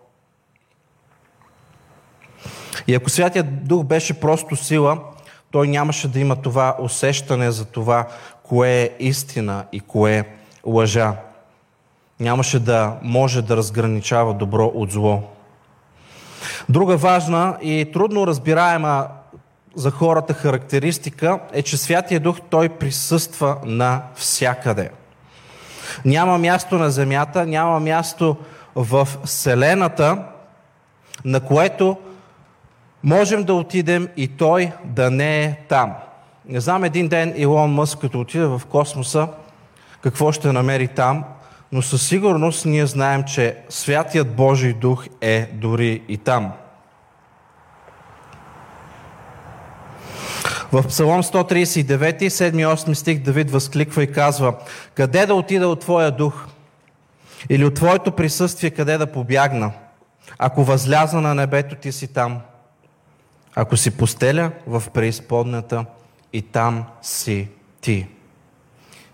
И 2.86 2.94
ако 2.94 3.10
Святият 3.10 3.68
Дух 3.68 3.84
беше 3.84 4.20
просто 4.20 4.56
сила, 4.56 4.98
той 5.50 5.68
нямаше 5.68 6.08
да 6.08 6.20
има 6.20 6.36
това 6.36 6.76
усещане 6.80 7.50
за 7.50 7.64
това, 7.64 8.06
кое 8.42 8.82
е 8.82 8.90
истина 8.98 9.64
и 9.72 9.80
кое 9.80 10.16
е 10.16 10.24
лъжа. 10.66 11.14
Нямаше 12.20 12.58
да 12.58 12.96
може 13.02 13.42
да 13.42 13.56
разграничава 13.56 14.34
добро 14.34 14.66
от 14.74 14.92
зло. 14.92 15.22
Друга 16.68 16.96
важна 16.96 17.56
и 17.62 17.90
трудно 17.92 18.26
разбираема 18.26 19.06
за 19.74 19.90
хората 19.90 20.34
характеристика 20.34 21.38
е, 21.52 21.62
че 21.62 21.76
Святия 21.76 22.20
Дух 22.20 22.36
той 22.50 22.68
присъства 22.68 23.56
на 23.64 24.02
всякъде. 24.14 24.90
Няма 26.04 26.38
място 26.38 26.78
на 26.78 26.90
земята, 26.90 27.46
няма 27.46 27.80
място 27.80 28.36
в 28.74 29.08
Вселената, 29.24 30.22
на 31.24 31.40
което 31.40 31.96
можем 33.06 33.44
да 33.44 33.54
отидем 33.54 34.08
и 34.16 34.28
той 34.28 34.72
да 34.84 35.10
не 35.10 35.44
е 35.44 35.58
там. 35.68 35.94
Не 36.48 36.60
знам 36.60 36.84
един 36.84 37.08
ден 37.08 37.34
Илон 37.36 37.72
Мъск, 37.72 37.98
като 37.98 38.20
отиде 38.20 38.44
в 38.46 38.62
космоса, 38.68 39.28
какво 40.00 40.32
ще 40.32 40.52
намери 40.52 40.88
там, 40.88 41.24
но 41.72 41.82
със 41.82 42.08
сигурност 42.08 42.66
ние 42.66 42.86
знаем, 42.86 43.24
че 43.24 43.56
Святият 43.68 44.34
Божий 44.34 44.72
Дух 44.72 45.06
е 45.20 45.50
дори 45.52 46.02
и 46.08 46.18
там. 46.18 46.52
В 50.72 50.82
Псалом 50.88 51.22
139, 51.22 52.28
7-8 52.28 52.92
стих 52.92 53.22
Давид 53.22 53.50
възкликва 53.50 54.02
и 54.02 54.12
казва 54.12 54.54
Къде 54.94 55.26
да 55.26 55.34
отида 55.34 55.68
от 55.68 55.80
Твоя 55.80 56.10
дух? 56.10 56.46
Или 57.48 57.64
от 57.64 57.74
Твоето 57.74 58.12
присъствие 58.12 58.70
къде 58.70 58.98
да 58.98 59.12
побягна? 59.12 59.72
Ако 60.38 60.64
възляза 60.64 61.20
на 61.20 61.34
небето, 61.34 61.74
Ти 61.74 61.92
си 61.92 62.12
там. 62.12 62.40
Ако 63.58 63.76
си 63.76 63.90
постеля 63.90 64.50
в 64.66 64.82
преизподната, 64.94 65.84
и 66.32 66.42
там 66.42 66.84
си 67.02 67.48
Ти. 67.80 68.06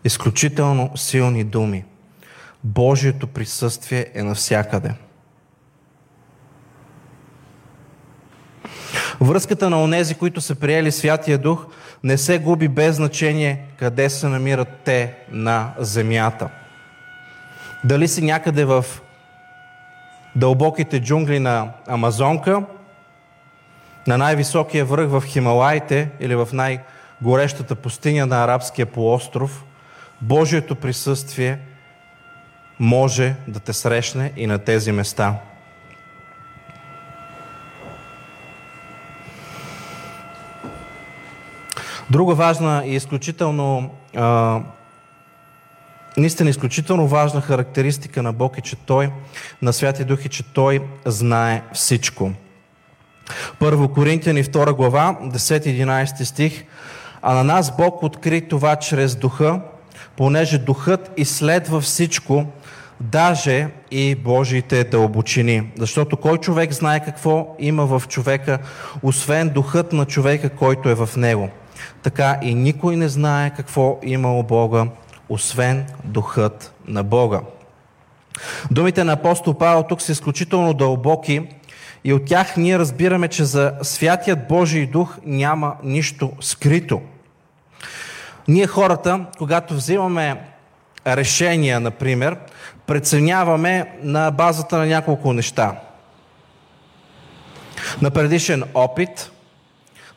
Изключително 0.04 0.90
силни 0.96 1.44
думи. 1.44 1.84
Божието 2.64 3.26
присъствие 3.26 4.06
е 4.14 4.22
навсякъде. 4.22 4.94
Връзката 9.20 9.70
на 9.70 9.82
онези, 9.82 10.14
които 10.14 10.40
са 10.40 10.54
приели 10.54 10.92
Святия 10.92 11.38
Дух, 11.38 11.66
не 12.04 12.18
се 12.18 12.38
губи 12.38 12.68
без 12.68 12.96
значение 12.96 13.64
къде 13.78 14.11
се 14.11 14.28
намират 14.28 14.68
те 14.84 15.14
на 15.30 15.75
земята. 15.78 16.49
Дали 17.84 18.08
си 18.08 18.22
някъде 18.22 18.64
в 18.64 18.84
дълбоките 20.37 21.00
джунгли 21.02 21.38
на 21.38 21.72
Амазонка, 21.87 22.62
на 24.06 24.18
най-високия 24.18 24.85
връх 24.85 25.09
в 25.09 25.23
Хималаите 25.26 26.09
или 26.21 26.35
в 26.35 26.49
най-горещата 26.52 27.75
пустиня 27.75 28.26
на 28.26 28.44
Арабския 28.44 28.87
полуостров, 28.87 29.64
Божието 30.21 30.75
присъствие 30.75 31.59
може 32.78 33.35
да 33.49 33.61
те 33.61 33.73
срещне 33.73 34.32
и 34.37 34.47
на 34.47 34.59
тези 34.59 34.92
места– 34.92 35.35
Друга 42.12 42.35
важна 42.35 42.82
и 42.87 42.94
изключително, 42.94 43.90
а, 44.16 44.61
наистина 46.16 46.50
изключително 46.50 47.09
важна 47.09 47.40
характеристика 47.40 48.23
на 48.23 48.32
Бог 48.32 48.59
е, 48.59 48.61
че 48.61 48.76
Той, 48.76 49.11
на 49.62 49.73
Святия 49.73 50.06
Дух 50.06 50.25
е, 50.25 50.28
че 50.28 50.42
Той 50.42 50.82
знае 51.04 51.62
всичко. 51.73 52.32
Първо 53.58 53.88
Коринтияни 53.88 54.44
2 54.44 54.72
глава, 54.72 55.16
10-11 55.22 56.22
стих. 56.22 56.64
А 57.22 57.34
на 57.34 57.44
нас 57.44 57.76
Бог 57.76 58.02
откри 58.02 58.48
това 58.48 58.76
чрез 58.76 59.16
Духа, 59.16 59.60
понеже 60.16 60.58
Духът 60.58 61.10
изследва 61.16 61.80
всичко, 61.80 62.46
даже 63.00 63.68
и 63.90 64.14
Божиите 64.14 64.84
дълбочини. 64.84 65.62
Защото 65.78 66.16
кой 66.16 66.38
човек 66.38 66.72
знае 66.72 67.04
какво 67.04 67.56
има 67.58 67.86
в 67.86 68.02
човека, 68.08 68.58
освен 69.02 69.48
Духът 69.48 69.92
на 69.92 70.04
човека, 70.04 70.50
който 70.50 70.88
е 70.88 70.94
в 70.94 71.08
него– 71.16 71.48
така 72.02 72.38
и 72.42 72.54
никой 72.54 72.96
не 72.96 73.08
знае 73.08 73.50
какво 73.50 73.98
има 74.02 74.38
у 74.38 74.42
Бога, 74.42 74.86
освен 75.28 75.86
духът 76.04 76.74
на 76.86 77.02
Бога. 77.02 77.40
Думите 78.70 79.04
на 79.04 79.12
апостол 79.12 79.54
Павел 79.54 79.82
тук 79.88 80.02
са 80.02 80.12
изключително 80.12 80.74
дълбоки 80.74 81.48
и 82.04 82.12
от 82.12 82.25
тях 82.25 82.56
ние 82.56 82.78
разбираме, 82.78 83.28
че 83.28 83.44
за 83.44 83.73
Святият 83.82 84.49
Божий 84.49 84.87
дух 84.87 85.18
няма 85.25 85.76
нищо 85.82 86.32
скрито. 86.40 87.02
Ние 88.49 88.66
хората, 88.66 89.26
когато 89.38 89.75
взимаме 89.75 90.44
решения, 91.06 91.80
например, 91.80 92.37
преценяваме 92.87 93.99
на 94.02 94.30
базата 94.30 94.78
на 94.78 94.87
няколко 94.87 95.32
неща. 95.32 95.80
На 98.02 98.11
предишен 98.11 98.64
опит, 98.75 99.30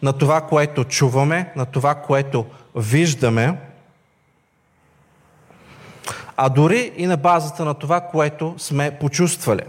на 0.01 0.13
това, 0.13 0.42
което 0.42 0.84
чуваме, 0.84 1.51
на 1.56 1.65
това, 1.65 1.96
което 1.96 2.46
виждаме, 2.75 3.58
а 6.38 6.50
дори 6.50 6.92
и 6.98 7.06
на 7.06 7.18
базата 7.18 7.65
на 7.65 7.74
това, 7.74 8.01
което 8.01 8.56
сме 8.58 8.98
почувствали. 9.00 9.63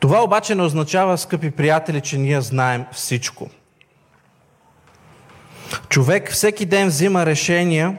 Това 0.00 0.22
обаче 0.22 0.54
не 0.54 0.62
означава, 0.62 1.18
скъпи 1.18 1.50
приятели, 1.50 2.00
че 2.00 2.18
ние 2.18 2.40
знаем 2.40 2.84
всичко. 2.92 3.48
Човек 5.88 6.32
всеки 6.32 6.66
ден 6.66 6.88
взима 6.88 7.26
решения, 7.26 7.96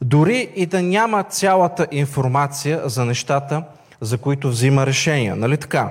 дори 0.00 0.50
и 0.56 0.66
да 0.66 0.82
няма 0.82 1.22
цялата 1.22 1.86
информация 1.90 2.80
за 2.84 3.04
нещата, 3.04 3.62
за 4.00 4.18
които 4.18 4.48
взима 4.48 4.86
решения. 4.86 5.36
Нали 5.36 5.56
така? 5.56 5.90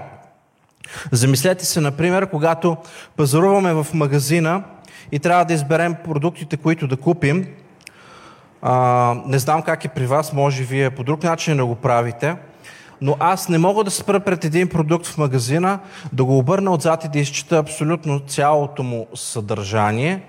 Замислете 1.12 1.66
се, 1.66 1.82
например, 1.82 2.30
когато 2.30 2.78
пазаруваме 3.18 3.74
в 3.74 3.88
магазина 3.94 4.64
и 5.12 5.20
трябва 5.20 5.46
да 5.46 5.54
изберем 5.54 5.96
продуктите, 6.04 6.58
които 6.58 6.88
да 6.88 6.98
купим. 6.98 7.48
А, 8.62 9.16
не 9.26 9.40
знам 9.40 9.62
как 9.62 9.86
е 9.86 9.88
при 9.88 10.06
вас, 10.06 10.34
може 10.34 10.64
вие 10.64 10.90
по 10.90 11.04
друг 11.04 11.24
начин 11.24 11.58
да 11.58 11.66
го 11.66 11.76
правите, 11.76 12.36
но 13.04 13.18
аз 13.20 13.50
не 13.50 13.58
мога 13.58 13.84
да 13.84 13.92
спра 13.92 14.20
пред 14.20 14.46
един 14.46 14.70
продукт 14.70 15.06
в 15.08 15.18
магазина, 15.18 15.80
да 16.14 16.26
го 16.26 16.38
обърна 16.38 16.72
отзад 16.72 17.04
и 17.04 17.08
да 17.08 17.20
изчита 17.20 17.58
абсолютно 17.58 18.20
цялото 18.20 18.84
му 18.84 19.08
съдържание, 19.16 20.22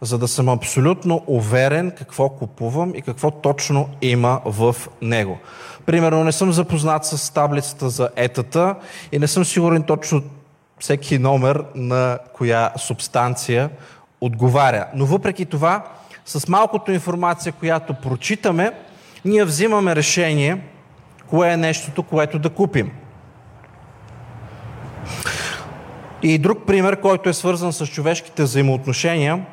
за 0.00 0.18
да 0.18 0.28
съм 0.28 0.48
абсолютно 0.48 1.22
уверен 1.26 1.92
какво 1.98 2.28
купувам 2.28 2.92
и 2.94 3.02
какво 3.02 3.30
точно 3.30 3.88
има 4.02 4.40
в 4.44 4.76
него. 5.02 5.38
Примерно 5.86 6.24
не 6.24 6.32
съм 6.32 6.52
запознат 6.52 7.04
с 7.04 7.30
таблицата 7.34 7.90
за 7.90 8.10
етата 8.16 8.74
и 9.12 9.18
не 9.18 9.26
съм 9.26 9.44
сигурен 9.44 9.82
точно 9.82 10.22
всеки 10.78 11.18
номер 11.18 11.64
на 11.74 12.18
коя 12.32 12.72
субстанция 12.76 13.70
отговаря. 14.20 14.86
Но 14.94 15.06
въпреки 15.06 15.44
това, 15.44 15.84
с 16.26 16.48
малкото 16.48 16.92
информация, 16.92 17.52
която 17.52 17.94
прочитаме, 17.94 18.72
ние 19.24 19.44
взимаме 19.44 19.96
решение 19.96 20.60
кое 21.30 21.52
е 21.52 21.56
нещото, 21.56 22.02
което 22.02 22.38
да 22.38 22.50
купим. 22.50 22.90
И 26.22 26.38
друг 26.38 26.66
пример, 26.66 27.00
който 27.00 27.28
е 27.28 27.32
свързан 27.32 27.72
с 27.72 27.86
човешките 27.86 28.42
взаимоотношения, 28.42 29.46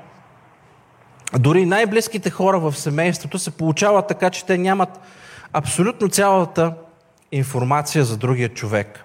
дори 1.39 1.65
най-близките 1.65 2.29
хора 2.29 2.59
в 2.59 2.77
семейството 2.77 3.39
се 3.39 3.51
получават 3.51 4.07
така, 4.07 4.29
че 4.29 4.45
те 4.45 4.57
нямат 4.57 4.99
абсолютно 5.53 6.09
цялата 6.09 6.73
информация 7.31 8.03
за 8.03 8.17
другия 8.17 8.49
човек. 8.49 9.03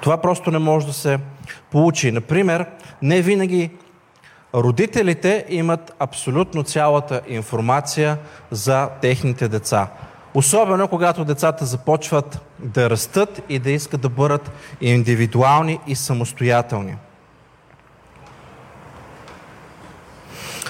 Това 0.00 0.20
просто 0.20 0.50
не 0.50 0.58
може 0.58 0.86
да 0.86 0.92
се 0.92 1.18
получи. 1.70 2.12
Например, 2.12 2.66
не 3.02 3.22
винаги 3.22 3.70
родителите 4.54 5.44
имат 5.48 5.92
абсолютно 5.98 6.62
цялата 6.62 7.20
информация 7.28 8.18
за 8.50 8.88
техните 9.00 9.48
деца. 9.48 9.88
Особено 10.34 10.88
когато 10.88 11.24
децата 11.24 11.66
започват 11.66 12.40
да 12.58 12.90
растат 12.90 13.42
и 13.48 13.58
да 13.58 13.70
искат 13.70 14.00
да 14.00 14.08
бъдат 14.08 14.50
индивидуални 14.80 15.80
и 15.86 15.96
самостоятелни. 15.96 16.96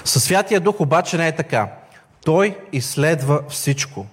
Със 0.05 0.23
Святия 0.23 0.59
Дух 0.59 0.81
обаче 0.81 1.17
не 1.17 1.27
е 1.27 1.35
така. 1.35 1.67
Той 2.25 2.57
изследва 2.71 3.39
всичко. 3.49 4.05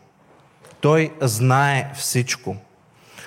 Той 0.81 1.13
знае 1.21 1.91
всичко. 1.95 2.57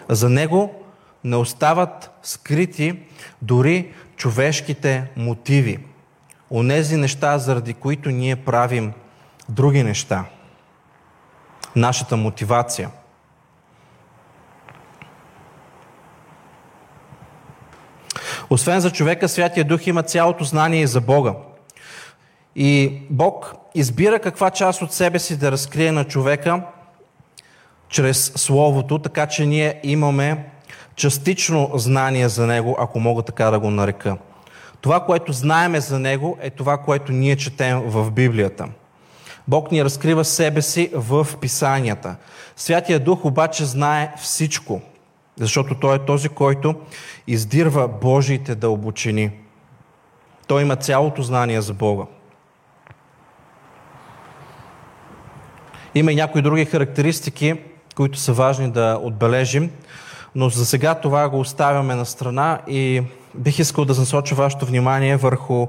За 0.09 0.29
него 0.29 0.83
не 1.23 1.35
остават 1.35 2.11
скрити 2.23 2.99
дори 3.41 3.93
човешките 4.15 5.11
мотиви. 5.17 5.79
Онези 6.51 6.97
неща, 6.97 7.37
заради 7.37 7.73
които 7.73 8.09
ние 8.09 8.35
правим 8.35 8.93
други 9.49 9.83
неща. 9.83 10.25
Нашата 11.75 12.17
мотивация. 12.17 12.89
Освен 18.49 18.79
за 18.79 18.91
човека, 18.91 19.29
Святия 19.29 19.65
Дух 19.65 19.87
има 19.87 20.03
цялото 20.03 20.43
знание 20.43 20.81
и 20.81 20.87
за 20.87 21.01
Бога. 21.01 21.33
И 22.55 23.01
Бог 23.09 23.53
избира 23.75 24.19
каква 24.19 24.49
част 24.49 24.81
от 24.81 24.93
себе 24.93 25.19
си 25.19 25.37
да 25.37 25.51
разкрие 25.51 25.91
на 25.91 26.03
човека 26.03 26.61
чрез 27.89 28.31
Словото, 28.35 28.99
така 28.99 29.27
че 29.27 29.45
ние 29.45 29.79
имаме 29.83 30.45
частично 30.95 31.71
знание 31.73 32.29
за 32.29 32.47
Него, 32.47 32.75
ако 32.79 32.99
мога 32.99 33.21
така 33.21 33.51
да 33.51 33.59
го 33.59 33.69
нарека. 33.69 34.17
Това, 34.81 35.05
което 35.05 35.31
знаеме 35.33 35.79
за 35.79 35.99
Него, 35.99 36.37
е 36.41 36.49
това, 36.49 36.77
което 36.77 37.11
ние 37.11 37.35
четем 37.35 37.79
в 37.79 38.11
Библията. 38.11 38.67
Бог 39.47 39.71
ни 39.71 39.83
разкрива 39.83 40.25
себе 40.25 40.61
си 40.61 40.91
в 40.93 41.27
Писанията. 41.41 42.15
Святия 42.55 42.99
Дух 42.99 43.25
обаче 43.25 43.65
знае 43.65 44.13
всичко, 44.17 44.81
защото 45.39 45.75
Той 45.75 45.95
е 45.95 46.05
този, 46.05 46.29
който 46.29 46.75
издирва 47.27 47.87
Божиите 47.87 48.55
дълбочини. 48.55 49.31
Той 50.47 50.61
има 50.61 50.75
цялото 50.75 51.21
знание 51.21 51.61
за 51.61 51.73
Бога. 51.73 52.03
Има 55.95 56.11
и 56.11 56.15
някои 56.15 56.41
други 56.41 56.65
характеристики, 56.65 57.55
които 57.95 58.17
са 58.17 58.33
важни 58.33 58.71
да 58.71 58.99
отбележим, 59.03 59.71
но 60.35 60.49
за 60.49 60.65
сега 60.65 60.95
това 60.95 61.29
го 61.29 61.39
оставяме 61.39 61.95
на 61.95 62.05
страна 62.05 62.59
и 62.67 63.03
бих 63.35 63.59
искал 63.59 63.85
да 63.85 63.93
насоча 63.93 64.35
вашето 64.35 64.65
внимание 64.65 65.17
върху 65.17 65.67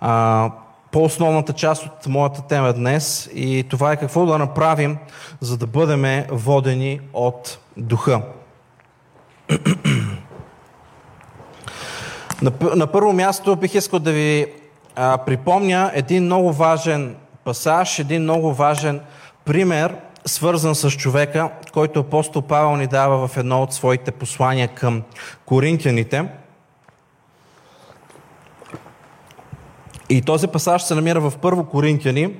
а, 0.00 0.50
по-основната 0.94 1.52
част 1.52 1.86
от 1.86 2.06
моята 2.06 2.42
тема 2.42 2.72
днес 2.72 3.30
и 3.34 3.64
това 3.70 3.92
е 3.92 3.96
какво 3.96 4.26
да 4.26 4.38
направим, 4.38 4.98
за 5.40 5.56
да 5.56 5.66
бъдем 5.66 6.24
водени 6.30 7.00
от 7.12 7.58
духа. 7.76 8.22
на, 12.42 12.52
на 12.76 12.86
първо 12.86 13.12
място 13.12 13.56
бих 13.56 13.74
искал 13.74 13.98
да 13.98 14.12
ви 14.12 14.46
а, 14.96 15.18
припомня 15.18 15.90
един 15.94 16.24
много 16.24 16.52
важен 16.52 17.16
пасаж, 17.44 17.98
един 17.98 18.22
много 18.22 18.54
важен 18.54 19.00
пример, 19.44 19.96
свързан 20.26 20.74
с 20.74 20.90
човека, 20.90 21.50
който 21.72 22.00
апостол 22.00 22.42
Павел 22.42 22.76
ни 22.76 22.86
дава 22.86 23.28
в 23.28 23.36
едно 23.36 23.62
от 23.62 23.72
своите 23.72 24.10
послания 24.10 24.68
към 24.68 25.02
коринтияните. 25.44 26.24
И 30.08 30.22
този 30.22 30.46
пасаж 30.46 30.82
се 30.82 30.94
намира 30.94 31.20
в 31.20 31.38
1 31.38 31.68
Коринтияни, 31.68 32.34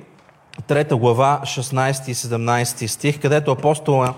3 0.67 0.95
глава, 0.95 1.41
16 1.43 2.09
и 2.09 2.15
17 2.15 2.87
стих, 2.87 3.21
където 3.21 3.51
апостола 3.51 4.13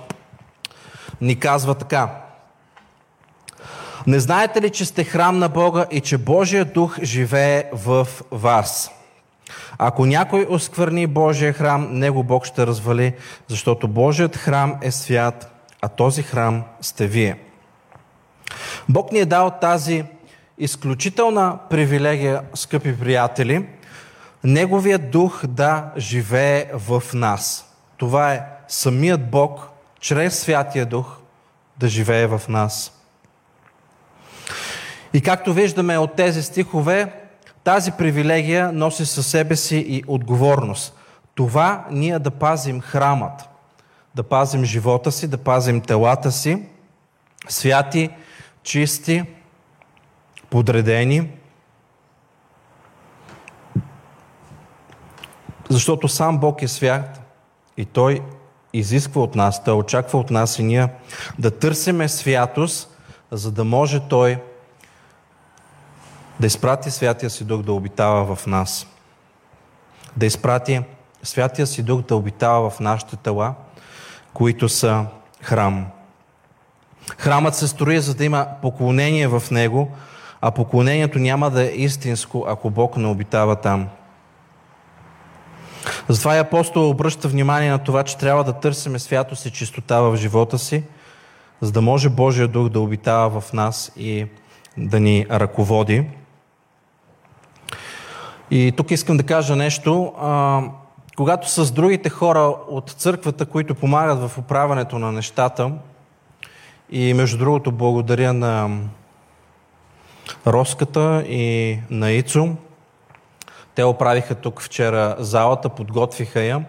ни 1.22 1.40
казва 1.40 1.76
така. 1.76 2.10
Не 4.08 4.20
знаете 4.20 4.62
ли, 4.62 4.70
че 4.70 4.86
сте 4.86 5.04
храм 5.04 5.40
на 5.40 5.50
Бога 5.50 5.86
и 5.92 6.02
че 6.02 6.18
Божия 6.18 6.66
дух 6.66 6.98
живее 7.02 7.64
в 7.74 8.08
вас? 8.32 8.92
Ако 9.78 10.06
някой 10.06 10.48
оскверни 10.50 11.08
Божия 11.08 11.54
храм, 11.54 11.88
него 11.92 12.24
Бог 12.24 12.46
ще 12.46 12.68
развали, 12.68 13.14
защото 13.48 13.88
Божият 13.88 14.36
храм 14.36 14.76
е 14.82 14.92
свят, 14.92 15.64
а 15.82 15.88
този 15.88 16.24
храм 16.24 16.64
сте 16.82 17.08
вие. 17.08 17.40
Бог 18.90 19.12
ни 19.12 19.20
е 19.20 19.26
дал 19.26 19.52
тази 19.62 20.06
изключителна 20.58 21.58
привилегия, 21.70 22.42
скъпи 22.54 23.00
приятели, 23.00 23.66
Неговият 24.44 25.12
дух 25.12 25.46
да 25.48 25.92
живее 25.98 26.70
в 26.74 27.04
нас. 27.14 27.74
Това 27.98 28.34
е 28.34 28.46
самият 28.68 29.30
Бог, 29.30 29.70
чрез 30.00 30.40
Святия 30.40 30.86
Дух, 30.86 31.18
да 31.78 31.88
живее 31.88 32.28
в 32.28 32.42
нас. 32.50 32.92
И 35.14 35.22
както 35.22 35.54
виждаме 35.54 35.98
от 35.98 36.16
тези 36.16 36.44
стихове, 36.44 37.14
тази 37.64 37.92
привилегия 37.92 38.72
носи 38.72 39.06
със 39.06 39.28
себе 39.28 39.56
си 39.56 39.78
и 39.78 40.04
отговорност. 40.08 40.98
Това 41.36 41.86
ние 41.92 42.20
да 42.20 42.32
пазим 42.32 42.82
храмът, 42.82 43.42
да 44.16 44.24
пазим 44.24 44.66
живота 44.66 45.12
си, 45.12 45.28
да 45.28 45.38
пазим 45.38 45.82
телата 45.82 46.32
си, 46.32 46.64
святи, 47.48 48.10
чисти, 48.64 49.24
подредени, 50.50 51.30
защото 55.70 56.08
сам 56.08 56.38
Бог 56.38 56.62
е 56.62 56.68
свят 56.68 57.22
и 57.78 57.86
Той 57.86 58.22
изисква 58.74 59.22
от 59.22 59.36
нас, 59.36 59.64
Той 59.64 59.74
очаква 59.74 60.20
от 60.20 60.30
нас 60.30 60.60
и 60.60 60.64
ние 60.64 60.90
да 61.40 61.52
търсиме 61.52 62.10
святост, 62.10 62.98
за 63.32 63.52
да 63.52 63.64
може 63.64 64.00
Той 64.00 64.42
да 66.40 66.48
изпрати 66.48 66.92
Святия 66.92 67.30
си 67.30 67.44
Дух 67.44 67.62
да 67.62 67.74
обитава 67.74 68.36
в 68.36 68.48
нас. 68.48 68.88
Да 70.18 70.26
изпрати 70.26 70.82
Святия 71.24 71.68
си 71.68 71.84
Дух 71.84 72.02
да 72.02 72.16
обитава 72.16 72.70
в 72.70 72.80
нашите 72.80 73.16
тела, 73.16 73.54
които 74.34 74.70
са 74.70 75.06
храм. 75.42 75.88
Храмът 77.18 77.56
се 77.56 77.68
строи, 77.68 78.00
за 78.00 78.16
да 78.16 78.26
има 78.26 78.48
поклонение 78.62 79.28
в 79.28 79.44
него, 79.52 79.92
а 80.42 80.52
поклонението 80.52 81.20
няма 81.20 81.50
да 81.50 81.64
е 81.64 81.74
истинско, 81.76 82.46
ако 82.48 82.70
Бог 82.70 82.98
не 82.98 83.08
обитава 83.08 83.56
там. 83.56 83.88
Затова 86.08 86.36
и 86.36 86.40
апостол 86.40 86.90
обръща 86.90 87.28
внимание 87.28 87.72
на 87.72 87.80
това, 87.80 88.04
че 88.04 88.18
трябва 88.18 88.44
да 88.44 88.54
търсиме 88.54 89.00
святост 89.00 89.46
и 89.46 89.52
чистота 89.52 90.02
в 90.02 90.16
живота 90.16 90.60
си, 90.60 90.84
за 91.62 91.72
да 91.72 91.82
може 91.82 92.10
Божия 92.10 92.48
дух 92.48 92.70
да 92.70 92.80
обитава 92.80 93.42
в 93.42 93.54
нас 93.54 93.92
и 93.98 94.26
да 94.78 95.00
ни 95.00 95.26
ръководи. 95.32 96.06
И 98.52 98.74
тук 98.78 98.92
искам 98.92 99.18
да 99.18 99.24
кажа 99.24 99.56
нещо. 99.56 100.14
Когато 101.18 101.50
с 101.50 101.72
другите 101.72 102.10
хора 102.10 102.56
от 102.70 102.90
църквата, 102.90 103.46
които 103.46 103.76
помагат 103.76 104.30
в 104.30 104.38
управянето 104.38 105.00
на 105.00 105.12
нещата, 105.12 105.72
и 106.90 107.14
между 107.14 107.38
другото 107.38 107.72
благодаря 107.72 108.34
на 108.34 108.80
Роската 110.48 111.24
и 111.28 111.78
на 111.90 112.12
Ицо, 112.12 112.56
те 113.76 113.84
оправиха 113.84 114.36
тук 114.36 114.62
вчера 114.62 115.16
залата, 115.20 115.70
подготвиха 115.70 116.42
я, 116.42 116.62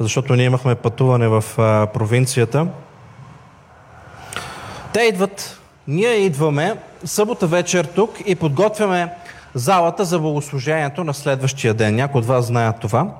защото 0.00 0.34
ние 0.34 0.44
имахме 0.44 0.74
пътуване 0.74 1.28
в 1.28 1.44
а, 1.58 1.86
провинцията. 1.86 2.66
Те 4.92 5.00
идват, 5.00 5.60
ние 5.88 6.14
идваме 6.14 6.76
събота 7.04 7.46
вечер 7.46 7.84
тук 7.84 8.10
и 8.26 8.34
подготвяме 8.34 9.12
залата 9.54 10.04
за 10.04 10.18
богослужението 10.18 11.04
на 11.04 11.14
следващия 11.14 11.74
ден. 11.74 11.94
Някои 11.94 12.18
от 12.18 12.26
вас 12.26 12.44
знаят 12.44 12.80
това. 12.80 13.14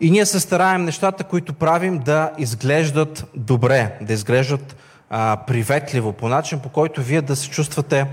И 0.00 0.10
ние 0.10 0.26
се 0.26 0.40
стараем 0.40 0.84
нещата, 0.84 1.24
които 1.24 1.52
правим, 1.52 1.98
да 1.98 2.30
изглеждат 2.38 3.24
добре, 3.34 3.98
да 4.00 4.12
изглеждат 4.12 4.76
а, 5.10 5.36
приветливо, 5.46 6.12
по 6.12 6.28
начин 6.28 6.60
по 6.60 6.68
който 6.68 7.02
вие 7.02 7.22
да 7.22 7.36
се 7.36 7.48
чувствате 7.48 8.06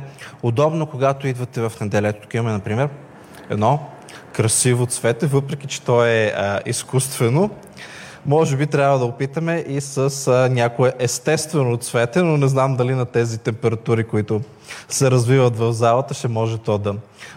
удобно, 0.43 0.88
когато 0.88 1.27
идвате 1.27 1.62
в 1.62 1.71
неделя. 1.81 2.13
Тук 2.13 2.34
имаме, 2.34 2.51
например, 2.51 2.89
едно 3.49 3.79
красиво 4.34 4.86
цвете, 4.86 5.27
въпреки 5.27 5.67
че 5.67 5.81
то 5.81 6.05
е 6.05 6.34
а, 6.36 6.60
изкуствено. 6.65 7.49
Може 8.25 8.58
би 8.58 8.67
трябва 8.67 8.99
да 8.99 9.05
опитаме 9.05 9.65
и 9.67 9.81
с 9.81 10.27
а, 10.27 10.49
някое 10.49 10.93
естествено 10.99 11.77
цвете, 11.77 12.21
но 12.23 12.38
не 12.38 12.47
знам 12.47 12.75
дали 12.75 12.93
на 12.93 13.05
тези 13.05 13.38
температури, 13.38 14.03
които 14.03 14.41
се 14.89 15.12
развиват 15.12 15.58
в 15.58 15.73
залата, 15.73 16.13
ще 16.13 16.27
може 16.27 16.58
то 16.58 16.77
да 16.77 16.95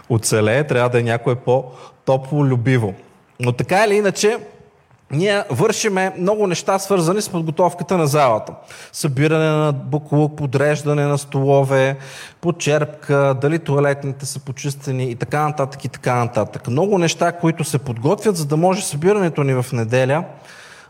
оцелее. 0.08 0.64
Трябва 0.64 0.90
да 0.90 1.00
е 1.00 1.02
някое 1.02 1.34
по-топло 1.34 2.46
любиво. 2.46 2.94
Но 3.40 3.52
така 3.52 3.84
или 3.84 3.94
иначе, 3.94 4.38
ние 5.10 5.44
вършиме 5.50 6.12
много 6.18 6.46
неща, 6.46 6.78
свързани 6.78 7.22
с 7.22 7.28
подготовката 7.28 7.98
на 7.98 8.06
залата. 8.06 8.52
Събиране 8.92 9.50
на 9.50 9.72
буклук, 9.72 10.36
подреждане 10.36 11.06
на 11.06 11.18
столове, 11.18 11.96
почерпка, 12.40 13.36
дали 13.40 13.58
туалетните 13.58 14.26
са 14.26 14.40
почистени 14.40 15.10
и 15.10 15.14
така 15.14 15.48
нататък 15.48 15.84
и 15.84 15.88
така 15.88 16.14
нататък. 16.14 16.68
Много 16.68 16.98
неща, 16.98 17.32
които 17.32 17.64
се 17.64 17.78
подготвят, 17.78 18.36
за 18.36 18.46
да 18.46 18.56
може 18.56 18.84
събирането 18.84 19.42
ни 19.44 19.54
в 19.54 19.66
неделя 19.72 20.24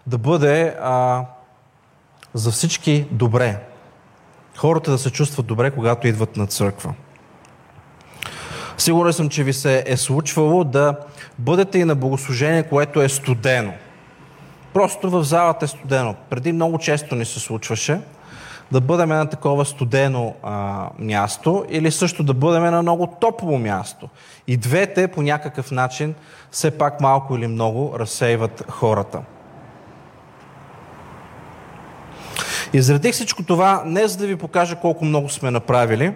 да 0.07 0.19
бъде 0.19 0.77
а, 0.83 1.25
за 2.35 2.51
всички 2.51 3.07
добре. 3.11 3.61
Хората 4.57 4.91
да 4.91 4.99
се 4.99 5.11
чувстват 5.11 5.47
добре, 5.47 5.71
когато 5.71 6.09
идват 6.09 6.37
на 6.37 6.47
църква. 6.47 6.95
Сигурен 8.79 9.13
съм, 9.13 9.29
че 9.29 9.45
ви 9.45 9.53
се 9.53 9.85
е 9.87 9.97
случвало 9.97 10.65
да 10.65 10.95
бъдете 11.39 11.79
и 11.79 11.85
на 11.85 11.95
богослужение, 11.95 12.63
което 12.63 13.03
е 13.03 13.09
студено. 13.09 13.73
Просто 14.75 15.11
в 15.11 15.25
залата 15.25 15.65
е 15.65 15.69
студено. 15.69 16.15
Преди 16.31 16.53
много 16.53 16.79
често 16.79 17.15
ни 17.15 17.25
се 17.25 17.41
случваше 17.41 18.01
да 18.73 18.81
бъдем 18.81 19.09
на 19.09 19.29
такова 19.29 19.65
студено 19.65 20.35
а, 20.43 20.87
място 20.99 21.65
или 21.69 21.91
също 21.91 22.23
да 22.23 22.35
бъдем 22.35 22.63
на 22.63 22.83
много 22.83 23.07
топло 23.07 23.59
място. 23.59 24.09
И 24.47 24.57
двете 24.57 25.09
по 25.09 25.23
някакъв 25.23 25.71
начин 25.71 26.15
все 26.51 26.71
пак 26.71 27.01
малко 27.01 27.37
или 27.37 27.47
много 27.47 27.99
разсейват 27.99 28.65
хората. 28.71 29.21
Изредих 32.73 33.13
всичко 33.13 33.43
това 33.43 33.83
не 33.87 34.09
за 34.09 34.19
да 34.19 34.27
ви 34.27 34.37
покажа 34.37 34.77
колко 34.77 35.05
много 35.05 35.29
сме 35.29 35.51
направили, 35.51 36.15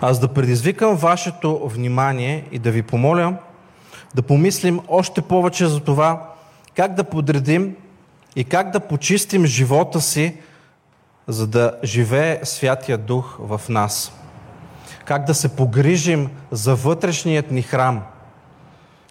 а 0.00 0.12
за 0.12 0.20
да 0.20 0.28
предизвикам 0.28 0.96
вашето 0.96 1.68
внимание 1.68 2.44
и 2.52 2.58
да 2.58 2.70
ви 2.70 2.82
помоля 2.82 3.36
да 4.14 4.22
помислим 4.22 4.80
още 4.88 5.22
повече 5.22 5.66
за 5.66 5.80
това 5.80 6.32
как 6.76 6.94
да 6.94 7.04
подредим 7.04 7.76
и 8.36 8.44
как 8.44 8.70
да 8.70 8.80
почистим 8.80 9.46
живота 9.46 10.00
си, 10.00 10.36
за 11.26 11.46
да 11.46 11.78
живее 11.84 12.40
Святия 12.42 12.98
Дух 12.98 13.36
в 13.40 13.60
нас. 13.68 14.12
Как 15.04 15.24
да 15.24 15.34
се 15.34 15.56
погрижим 15.56 16.30
за 16.50 16.74
вътрешният 16.74 17.50
ни 17.50 17.62
храм, 17.62 18.02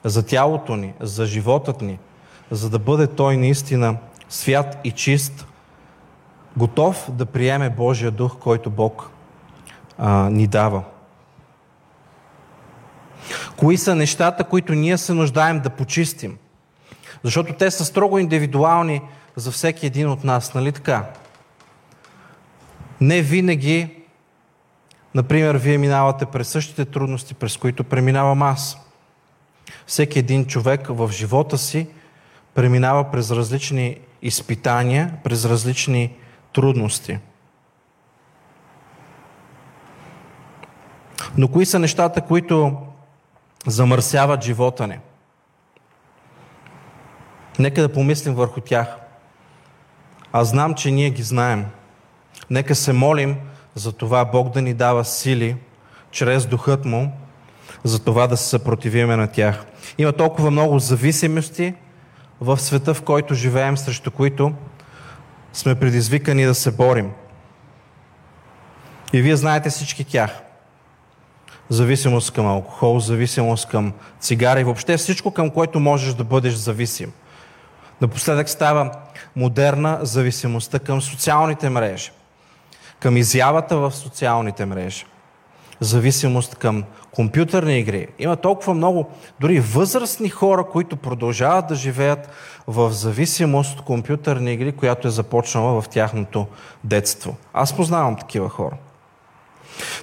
за 0.04 0.26
тялото 0.26 0.76
ни, 0.76 0.94
за 1.00 1.26
животът 1.26 1.82
ни, 1.82 2.00
за 2.52 2.70
да 2.70 2.80
бъде 2.80 3.08
той 3.08 3.38
наистина 3.38 3.98
свят 4.30 4.78
и 4.84 4.92
чист, 4.92 5.48
готов 6.58 7.12
да 7.12 7.26
приеме 7.26 7.70
Божия 7.70 8.12
дух, 8.12 8.38
който 8.40 8.70
Бог 8.70 9.10
а, 9.98 10.30
ни 10.30 10.48
дава. 10.48 10.84
Кои 13.58 13.78
са 13.78 13.96
нещата, 13.96 14.44
които 14.44 14.74
ние 14.74 14.98
се 14.98 15.14
нуждаем 15.14 15.60
да 15.60 15.70
почистим? 15.70 16.38
Защото 17.24 17.54
те 17.54 17.72
са 17.72 17.86
строго 17.86 18.18
индивидуални 18.18 19.02
за 19.36 19.52
всеки 19.52 19.86
един 19.86 20.10
от 20.10 20.24
нас, 20.24 20.54
нали 20.54 20.72
така? 20.72 21.06
Не 23.02 23.22
винаги, 23.22 23.90
например, 25.16 25.56
вие 25.56 25.78
минавате 25.78 26.26
през 26.26 26.48
същите 26.48 26.86
трудности, 26.86 27.34
през 27.34 27.58
които 27.58 27.84
преминавам 27.84 28.42
аз. 28.42 28.78
Всеки 29.86 30.20
един 30.20 30.46
човек 30.46 30.88
в 30.90 31.10
живота 31.12 31.58
си 31.58 31.88
преминава 32.54 33.12
през 33.12 33.32
различни 33.32 33.98
изпитания, 34.22 35.14
през 35.24 35.46
различни 35.46 36.14
трудности. 36.54 37.20
Но 41.38 41.48
кои 41.48 41.66
са 41.66 41.80
нещата, 41.80 42.22
които 42.22 42.87
замърсяват 43.68 44.44
живота 44.44 44.88
ни? 44.88 45.00
Нека 47.60 47.82
да 47.82 47.94
помислим 47.94 48.36
върху 48.36 48.62
тях. 48.62 48.88
Аз 50.32 50.50
знам, 50.50 50.74
че 50.74 50.92
ние 50.92 51.10
ги 51.10 51.24
знаем. 51.24 51.66
Нека 52.50 52.76
се 52.76 52.94
молим 52.94 53.38
за 53.76 53.92
това 53.92 54.26
Бог 54.26 54.54
да 54.54 54.62
ни 54.62 54.74
дава 54.74 55.06
сили 55.06 55.56
чрез 56.12 56.46
Духът 56.46 56.86
Му, 56.86 57.12
за 57.84 58.04
това 58.04 58.28
да 58.28 58.38
се 58.38 58.50
съпротивиме 58.50 59.16
на 59.16 59.28
тях. 59.28 59.66
Има 59.98 60.14
толкова 60.14 60.52
много 60.52 60.80
зависимости 60.80 61.74
в 62.42 62.58
света, 62.58 62.94
в 62.94 63.02
който 63.02 63.34
живеем, 63.34 63.78
срещу 63.78 64.12
които 64.12 64.54
сме 65.54 65.76
предизвикани 65.76 66.46
да 66.46 66.56
се 66.56 66.72
борим. 66.72 67.12
И 69.14 69.22
вие 69.22 69.36
знаете 69.36 69.70
всички 69.70 70.04
тях. 70.04 70.42
Зависимост 71.70 72.32
към 72.32 72.48
алкохол, 72.48 73.00
зависимост 73.00 73.70
към 73.70 73.94
цигари, 74.20 74.64
въобще 74.64 74.98
всичко, 74.98 75.32
към 75.32 75.50
което 75.50 75.80
можеш 75.80 76.14
да 76.14 76.24
бъдеш 76.24 76.54
зависим– 76.54 77.12
Напоследък 78.02 78.50
става 78.50 78.92
модерна 79.36 80.00
зависимостта 80.02 80.80
към 80.80 81.02
социалните 81.02 81.70
мрежи, 81.70 82.12
към 83.00 83.18
изявата 83.18 83.78
в 83.78 83.92
социалните 83.92 84.66
мрежи, 84.66 85.06
зависимост 85.80 86.56
към 86.56 86.84
компютърни 87.12 87.80
игри. 87.80 88.08
Има 88.20 88.36
толкова 88.36 88.74
много, 88.74 89.10
дори 89.40 89.60
възрастни 89.60 90.30
хора, 90.30 90.64
които 90.64 90.98
продължават 90.98 91.68
да 91.68 91.76
живеят 91.76 92.30
в 92.68 92.92
зависимост 92.92 93.80
от 93.80 93.86
компютърни 93.86 94.54
игри, 94.54 94.72
която 94.72 95.08
е 95.08 95.12
започнала 95.12 95.82
в 95.82 95.90
тяхното 95.90 96.48
детство. 96.84 97.36
Аз 97.54 97.76
познавам 97.76 98.16
такива 98.16 98.50
хора. 98.50 98.76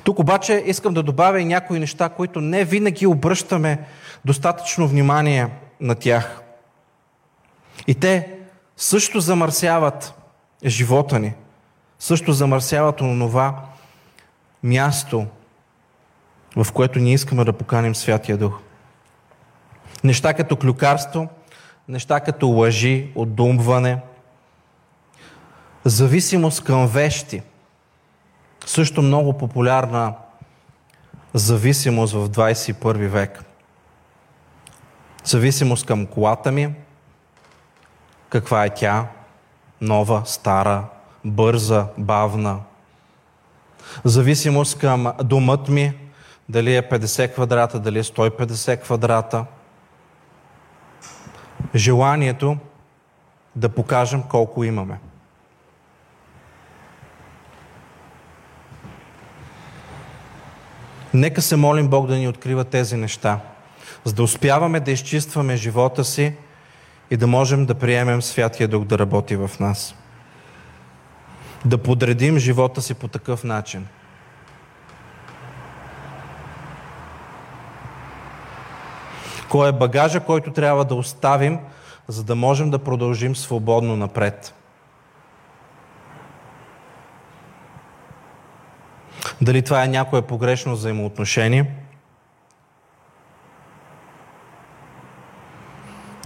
Тук 0.05 0.19
обаче 0.19 0.63
искам 0.67 0.95
да 0.95 1.03
добавя 1.03 1.41
и 1.41 1.45
някои 1.45 1.79
неща, 1.79 2.09
които 2.09 2.41
не 2.41 2.65
винаги 2.65 3.07
обръщаме 3.07 3.85
достатъчно 4.25 4.89
внимание 4.89 5.49
на 5.81 5.95
тях. 5.95 6.41
И 7.87 7.95
те 7.95 8.31
също 8.77 9.21
замърсяват 9.21 10.15
живота 10.65 11.19
ни, 11.19 11.35
също 11.99 12.33
замърсяват 12.33 13.01
онова 13.01 13.63
място, 14.63 15.27
в 16.57 16.73
което 16.73 16.99
ние 16.99 17.15
искаме 17.15 17.45
да 17.45 17.53
поканим 17.53 17.95
Святия 17.95 18.37
Дух. 18.37 18.61
Неща 20.05 20.35
като 20.35 20.57
клюкарство, 20.57 21.29
неща 21.89 22.21
като 22.21 22.49
лъжи, 22.49 23.11
отдумване, 23.15 23.99
зависимост 25.85 26.65
към 26.65 26.87
вещи, 26.87 27.43
също 28.67 29.03
много 29.03 29.39
популярна 29.39 30.15
зависимост 31.35 32.15
в 32.15 32.29
21 32.29 33.09
век. 33.09 33.45
Зависимост 35.25 35.87
към 35.87 36.07
колата 36.07 36.53
ми, 36.53 36.75
каква 38.29 38.65
е 38.65 38.75
тя? 38.75 39.07
Нова, 39.81 40.23
стара, 40.25 40.85
бърза, 41.25 41.87
бавна. 41.99 42.61
Зависимост 44.05 44.79
към 44.79 45.13
домът 45.25 45.69
ми, 45.69 45.93
дали 46.49 46.77
е 46.77 46.89
50 46.89 47.35
квадрата, 47.35 47.81
дали 47.81 47.99
е 47.99 48.03
150 48.03 48.83
квадрата. 48.83 49.45
Желанието 51.75 52.57
да 53.57 53.69
покажем 53.69 54.23
колко 54.23 54.65
имаме. 54.65 54.99
Нека 61.15 61.43
се 61.43 61.57
молим 61.57 61.89
Бог 61.89 62.07
да 62.07 62.17
ни 62.17 62.29
открива 62.29 62.65
тези 62.65 62.97
неща, 62.97 63.41
за 64.05 64.13
да 64.15 64.23
успяваме 64.23 64.81
да 64.81 64.91
изчистваме 64.91 65.57
живота 65.57 66.05
си 66.05 66.35
и 67.11 67.17
да 67.17 67.27
можем 67.27 67.67
да 67.67 67.75
приемем 67.75 68.23
Святия 68.23 68.69
Дух 68.69 68.85
да 68.85 68.99
работи 68.99 69.37
в 69.37 69.51
нас. 69.61 69.95
Да 71.65 71.79
подредим 71.79 72.39
живота 72.39 72.83
си 72.83 72.95
по 72.95 73.09
такъв 73.09 73.45
начин. 73.45 73.87
Кой 79.49 79.69
е 79.69 79.73
багажа, 79.73 80.21
който 80.21 80.53
трябва 80.53 80.85
да 80.85 80.95
оставим, 80.95 81.59
за 82.09 82.25
да 82.25 82.35
можем 82.35 82.71
да 82.71 82.79
продължим 82.79 83.37
свободно 83.37 83.97
напред? 83.97 84.55
Дали 89.41 89.63
това 89.63 89.85
е 89.85 89.89
някое 89.89 90.23
погрешно 90.23 90.73
взаимоотношение– 90.73 91.75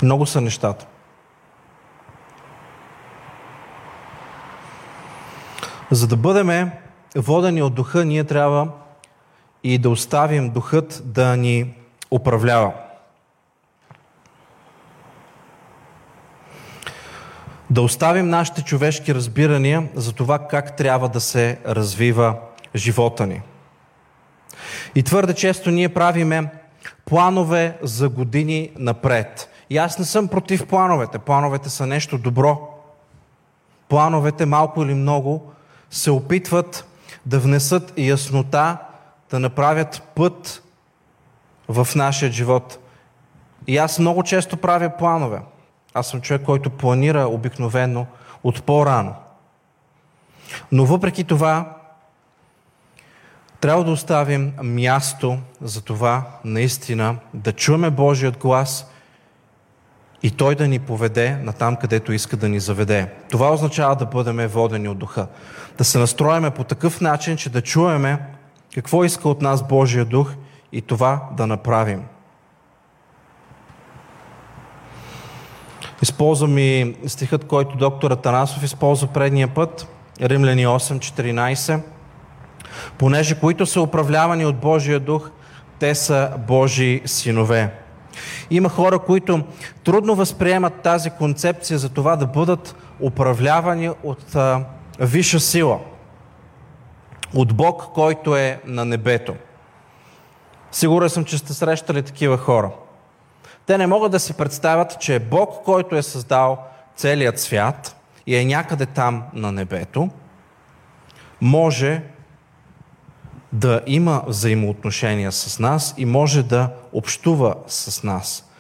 Много 0.03 0.27
са 0.27 0.41
нещата. 0.41 0.87
За 5.91 6.07
да 6.07 6.17
бъдем 6.17 6.71
водени 7.17 7.63
от 7.63 7.75
духа, 7.75 8.05
ние 8.05 8.25
трябва 8.25 8.69
и 9.65 9.79
да 9.79 9.91
оставим 9.91 10.51
духът 10.51 11.03
да 11.05 11.37
ни 11.37 11.75
управлява. 12.11 12.73
Да 17.71 17.83
оставим 17.83 18.29
нашите 18.29 18.63
човешки 18.63 19.15
разбирания 19.15 19.89
за 19.95 20.13
това 20.13 20.49
как 20.49 20.77
трябва 20.77 21.09
да 21.09 21.21
се 21.21 21.61
развива 21.67 22.35
живота 22.77 23.27
ни. 23.27 23.43
И 24.95 25.03
твърде 25.03 25.35
често 25.35 25.71
ние 25.71 25.89
правиме 25.89 26.51
планове 27.05 27.79
за 27.83 28.09
години 28.09 28.71
напред. 28.77 29.51
И 29.71 29.79
аз 29.79 29.99
не 29.99 30.05
съм 30.05 30.29
против 30.29 30.67
плановете. 30.67 31.19
Плановете 31.19 31.71
са 31.71 31.87
нещо 31.87 32.19
добро. 32.19 32.75
Плановете, 33.89 34.47
малко 34.47 34.83
или 34.83 34.95
много, 34.95 35.53
се 35.91 36.11
опитват 36.11 36.87
да 37.27 37.39
внесат 37.39 37.99
яснота, 37.99 38.77
да 39.31 39.39
направят 39.39 40.03
път 40.15 40.63
в 41.69 41.89
нашия 41.95 42.33
живот. 42.33 42.79
И 43.67 43.79
аз 43.79 43.99
много 43.99 44.23
често 44.23 44.57
правя 44.57 44.91
планове. 44.99 45.41
Аз 45.95 46.09
съм 46.09 46.21
човек, 46.21 46.43
който 46.43 46.71
планира 46.71 47.27
обикновено 47.27 48.07
от 48.45 48.63
по-рано. 48.63 49.15
Но 50.73 50.85
въпреки 50.85 51.25
това, 51.25 51.78
трябва 53.61 53.85
да 53.85 53.91
оставим 53.91 54.53
място 54.63 55.39
за 55.63 55.81
това 55.81 56.23
наистина 56.45 57.17
да 57.35 57.53
чуеме 57.53 57.91
Божият 57.91 58.39
глас 58.39 58.87
и 60.23 60.31
Той 60.31 60.55
да 60.55 60.69
ни 60.69 60.79
поведе 60.79 61.37
на 61.37 61.53
там, 61.53 61.77
където 61.77 62.13
иска 62.13 62.37
да 62.37 62.49
ни 62.49 62.61
заведе. 62.61 63.13
Това 63.31 63.53
означава 63.53 63.97
да 63.97 64.07
бъдем 64.07 64.49
водени 64.49 64.89
от 64.89 64.99
духа. 64.99 65.27
Да 65.79 65.85
се 65.85 65.99
настроиме 65.99 66.51
по 66.51 66.65
такъв 66.65 67.01
начин, 67.01 67.37
че 67.37 67.51
да 67.51 67.63
чуеме 67.63 68.19
какво 68.75 69.05
иска 69.05 69.29
от 69.29 69.43
нас 69.43 69.69
Божия 69.69 70.05
дух 70.05 70.33
и 70.73 70.83
това 70.83 71.29
да 71.37 71.47
направим. 71.47 72.03
Използвам 76.03 76.59
и 76.59 76.97
стихът, 77.07 77.47
който 77.47 77.77
доктор 77.77 78.11
Атанасов 78.11 78.63
използва 78.63 79.09
предния 79.09 79.49
път, 79.49 79.87
Римляни 80.21 80.67
8.14. 80.67 81.81
Понеже 82.99 83.41
които 83.41 83.67
са 83.67 83.81
управлявани 83.81 84.47
от 84.47 84.57
Божия 84.57 85.01
дух, 85.01 85.31
те 85.79 85.95
са 85.95 86.31
Божии 86.47 87.03
синове. 87.05 87.73
Има 88.51 88.69
хора, 88.69 88.99
които 88.99 89.45
трудно 89.85 90.15
възприемат 90.15 90.83
тази 90.83 91.11
концепция 91.11 91.79
за 91.79 91.89
това 91.89 92.17
да 92.17 92.27
бъдат 92.27 92.77
управлявани 93.01 93.91
от 94.03 94.35
а, 94.35 94.65
висша 95.01 95.41
сила, 95.41 95.79
от 97.35 97.55
Бог, 97.55 97.83
който 97.95 98.37
е 98.37 98.61
на 98.65 98.85
небето. 98.85 99.35
Сигурен 100.73 101.09
съм, 101.09 101.25
че 101.25 101.39
сте 101.39 101.53
срещали 101.53 102.03
такива 102.03 102.39
хора. 102.39 102.71
Те 103.67 103.79
не 103.79 103.87
могат 103.87 104.13
да 104.13 104.21
си 104.21 104.35
представят, 104.35 105.01
че 105.01 105.19
Бог, 105.19 105.65
който 105.65 105.97
е 105.97 106.03
създал 106.03 106.59
целият 106.97 107.41
свят 107.41 107.97
и 108.27 108.37
е 108.37 108.45
някъде 108.45 108.87
там 108.87 109.23
на 109.35 109.53
небето, 109.53 110.11
може 111.41 112.03
да 113.53 113.81
има 113.87 114.23
взаимоотношения 114.27 115.33
с 115.33 115.59
нас 115.59 115.95
и 115.97 116.05
може 116.05 116.43
да 116.43 116.71
общува 116.93 117.55
с 117.67 118.03
нас. 118.03 118.51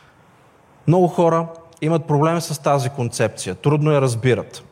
Много 0.86 1.08
хора 1.08 1.46
имат 1.82 2.04
проблеми 2.04 2.40
с 2.40 2.62
тази 2.62 2.90
концепция, 2.90 3.54
трудно 3.54 3.92
я 3.92 4.00
разбират. 4.00 4.64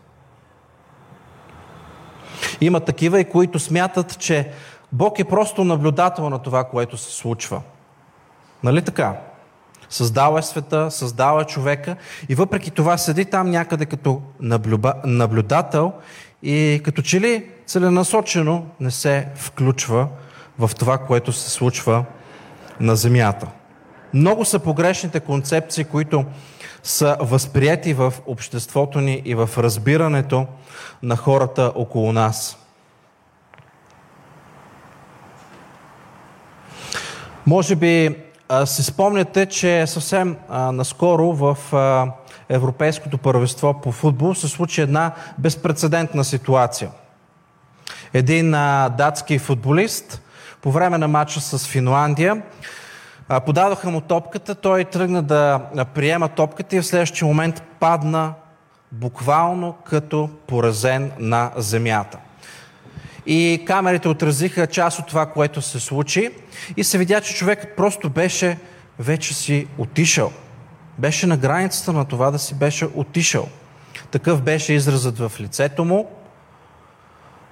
Има 2.61 2.81
такива 2.81 3.21
и 3.21 3.25
които 3.25 3.59
смятат, 3.59 4.19
че 4.19 4.51
Бог 4.93 5.19
е 5.19 5.25
просто 5.25 5.65
наблюдател 5.65 6.31
на 6.31 6.39
това, 6.39 6.65
което 6.65 6.97
се 6.97 7.13
случва. 7.13 7.63
Нали 8.63 8.83
така? 8.83 9.17
Създава 9.89 10.39
е 10.39 10.43
света, 10.43 10.91
създава 10.91 11.45
човека 11.45 11.97
и 12.29 12.35
въпреки 12.35 12.71
това 12.71 12.99
седи 12.99 13.25
там 13.25 13.51
някъде 13.51 13.87
като 13.87 14.23
наблюдател 15.05 15.93
и 16.49 16.81
като 16.85 17.03
че 17.03 17.21
ли 17.21 17.45
целенасочено 17.67 18.67
не 18.81 18.91
се 18.91 19.29
включва 19.35 20.09
в 20.59 20.71
това, 20.79 20.99
което 20.99 21.33
се 21.33 21.51
случва 21.51 22.05
на 22.81 22.97
Земята. 22.97 23.47
Много 24.15 24.45
са 24.45 24.59
погрешните 24.59 25.21
концепции, 25.21 25.85
които 25.85 26.25
са 26.83 27.17
възприяти 27.21 27.95
в 27.95 28.15
обществото 28.27 29.01
ни 29.01 29.23
и 29.25 29.35
в 29.35 29.51
разбирането 29.59 30.47
на 31.03 31.17
хората 31.17 31.73
около 31.75 32.13
нас. 32.13 32.59
Може 37.47 37.77
би 37.77 38.17
си 38.65 38.83
спомняте, 38.83 39.47
че 39.47 39.87
съвсем 39.87 40.37
а, 40.49 40.73
наскоро 40.73 41.33
в 41.33 41.59
а, 41.73 42.13
Европейското 42.49 43.19
първенство 43.19 43.81
по 43.81 43.93
футбол 43.93 44.35
се 44.35 44.49
случи 44.49 44.81
една 44.81 45.13
безпредседентна 45.39 46.25
ситуация. 46.25 46.91
Един 48.15 48.55
а, 48.55 48.89
датски 48.89 49.39
футболист 49.39 50.23
по 50.63 50.71
време 50.71 50.99
на 50.99 51.09
матча 51.09 51.41
с 51.41 51.67
Финландия 51.67 52.43
а, 53.29 53.41
подадоха 53.41 53.91
му 53.91 54.01
топката, 54.01 54.55
той 54.55 54.85
тръгна 54.85 55.23
да 55.23 55.61
приема 55.95 56.29
топката 56.29 56.77
и 56.77 56.81
в 56.81 56.87
следващия 56.87 57.29
момент 57.29 57.63
падна 57.81 58.35
буквално 58.93 59.73
като 59.85 60.31
поразен 60.47 61.13
на 61.19 61.51
земята. 61.57 62.19
И 63.27 63.65
камерите 63.67 64.09
отразиха 64.09 64.67
част 64.67 64.99
от 64.99 65.07
това, 65.07 65.27
което 65.27 65.63
се 65.63 65.81
случи 65.81 66.31
и 66.77 66.85
се 66.85 66.99
видя, 66.99 67.21
че 67.21 67.35
човекът 67.35 67.77
просто 67.77 68.11
беше 68.11 68.59
вече 68.99 69.35
си 69.35 69.67
отишъл. 69.79 70.33
Беше 70.99 71.27
на 71.27 71.37
границата 71.37 71.93
на 71.93 72.05
това 72.05 72.31
да 72.31 72.39
си 72.39 72.55
беше 72.55 72.89
отишъл. 72.95 73.49
Такъв 74.11 74.43
беше 74.43 74.73
изразът 74.73 75.19
в 75.19 75.33
лицето 75.41 75.85
му. 75.85 76.11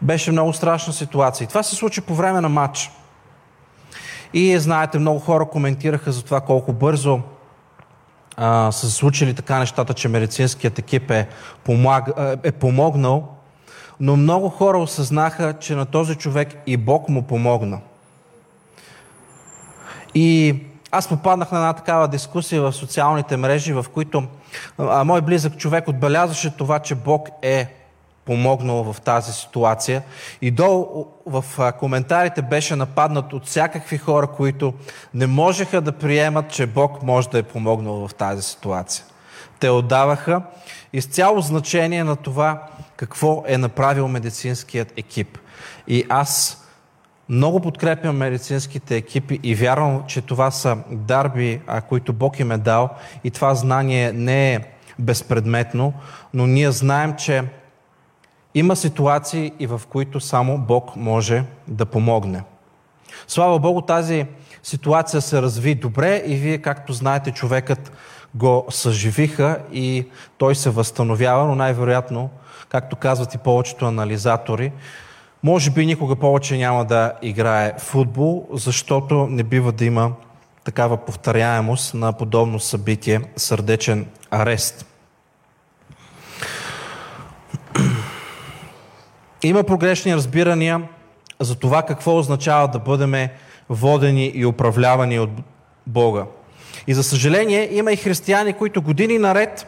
Беше 0.02 0.33
много 0.33 0.52
страшна 0.52 0.92
ситуация. 0.92 1.44
И 1.44 1.48
това 1.48 1.62
се 1.62 1.74
случи 1.74 2.00
по 2.00 2.14
време 2.14 2.40
на 2.40 2.48
матч. 2.48 2.90
И 4.33 4.59
знаете, 4.59 4.98
много 4.98 5.18
хора 5.18 5.44
коментираха 5.44 6.12
за 6.12 6.24
това 6.24 6.40
колко 6.40 6.72
бързо 6.72 7.20
а, 8.37 8.72
са 8.72 8.90
се 8.90 8.96
случили 8.96 9.35
така 9.35 9.59
нещата, 9.59 9.94
че 9.94 10.09
медицинският 10.09 10.78
екип 10.78 11.11
е, 11.11 11.28
помаг, 11.64 12.09
е 12.42 12.52
помогнал 12.52 13.35
но 14.00 14.16
много 14.16 14.48
хора 14.48 14.78
осъзнаха, 14.78 15.54
че 15.61 15.74
на 15.74 15.87
този 15.87 16.14
човек 16.14 16.48
и 16.66 16.76
Бог 16.76 17.09
му 17.09 17.22
помогна. 17.22 17.80
И 20.14 20.57
аз 20.94 21.09
попаднах 21.09 21.52
на 21.52 21.59
една 21.59 21.72
такава 21.72 22.09
дискусия 22.09 22.62
в 22.62 22.72
социалните 22.72 23.37
мрежи, 23.37 23.72
в 23.72 23.87
които 23.94 24.22
а, 24.78 25.04
мой 25.04 25.20
близък 25.20 25.57
човек 25.57 25.88
отбелязваше 25.88 26.57
това, 26.57 26.78
че 26.78 26.94
Бог 26.94 27.28
е 27.42 27.74
помогнал 28.24 28.92
в 28.92 29.00
тази 29.00 29.33
ситуация. 29.33 30.02
И 30.42 30.50
долу 30.50 31.07
в 31.26 31.44
коментарите 31.78 32.42
беше 32.42 32.76
нападнат 32.76 33.33
от 33.33 33.46
всякакви 33.46 33.98
хора, 33.98 34.26
които 34.26 34.74
не 35.14 35.26
можеха 35.26 35.80
да 35.80 35.92
приемат, 35.92 36.50
че 36.50 36.66
Бог 36.66 37.02
може 37.02 37.28
да 37.28 37.38
е 37.38 37.42
помогнал 37.42 38.09
в 38.09 38.14
тази 38.14 38.42
ситуация. 38.42 39.04
Те 39.61 39.70
отдаваха 39.70 40.42
изцяло 40.92 41.40
значение 41.40 42.04
на 42.04 42.16
това 42.16 42.62
какво 42.96 43.44
е 43.46 43.59
направил 43.59 44.09
медицинският 44.09 44.92
екип. 44.96 45.38
И 45.88 46.07
аз 46.09 46.63
много 47.28 47.60
подкрепям 47.60 48.16
медицинските 48.16 48.96
екипи 48.96 49.40
и 49.42 49.54
вярвам, 49.54 50.04
че 50.06 50.20
това 50.20 50.50
са 50.50 50.78
дарби, 50.90 51.60
които 51.88 52.12
Бог 52.12 52.40
им 52.40 52.52
е 52.52 52.58
дал 52.58 52.88
и 53.24 53.30
това 53.30 53.54
знание 53.54 54.12
не 54.12 54.54
е 54.54 54.60
безпредметно, 54.98 55.92
но 56.34 56.46
ние 56.46 56.70
знаем, 56.70 57.14
че 57.16 57.44
има 58.54 58.76
ситуации 58.76 59.52
и 59.58 59.66
в 59.66 59.82
които 59.88 60.20
само 60.20 60.58
Бог 60.58 60.96
може 60.96 61.44
да 61.68 61.87
помогне. 61.87 62.42
Слава 63.28 63.58
Богу, 63.58 63.80
тази 63.80 64.26
ситуация 64.62 65.20
се 65.20 65.42
разви 65.42 65.74
добре 65.74 66.22
и 66.26 66.37
вие, 66.37 66.58
както 66.58 66.92
знаете, 66.92 67.30
човекът 67.30 67.92
го 68.34 68.66
съживиха 68.70 69.58
и 69.72 70.06
той 70.38 70.54
се 70.54 70.70
възстановява, 70.70 71.46
но 71.46 71.54
най-вероятно, 71.54 72.30
както 72.68 72.96
казват 72.96 73.34
и 73.34 73.38
повечето 73.38 73.87
анализатори, 73.87 74.72
може 75.44 75.70
би 75.70 75.87
никога 75.87 76.16
повече 76.16 76.57
няма 76.57 76.85
да 76.85 77.12
играе 77.22 77.72
футбол, 77.78 78.48
защото 78.52 79.26
не 79.30 79.42
бива 79.42 79.72
да 79.72 79.85
има 79.85 80.12
такава 80.64 80.96
повторяемост 80.96 81.94
на 81.94 82.12
подобно 82.12 82.61
събитие 82.61 83.20
сърдечен 83.37 84.07
арест. 84.30 84.87
Има 89.42 89.62
погрешни 89.62 90.14
разбирания 90.14 90.83
за 91.40 91.54
това 91.54 91.83
какво 91.83 92.18
означава 92.18 92.68
да 92.68 92.78
бъдем 92.78 93.28
водени 93.68 94.33
и 94.35 94.46
управлявани 94.46 95.18
от 95.18 95.30
Бога. 95.87 96.24
И 96.87 96.94
за 96.94 97.02
съжаление 97.02 97.68
има 97.72 97.92
и 97.92 97.96
християни, 97.96 98.52
които 98.52 98.83
години 98.83 99.18
наред 99.18 99.66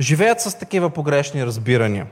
живеят 0.00 0.40
с 0.40 0.58
такива 0.58 0.90
погрешни 0.90 1.46
разбирания. 1.46 2.06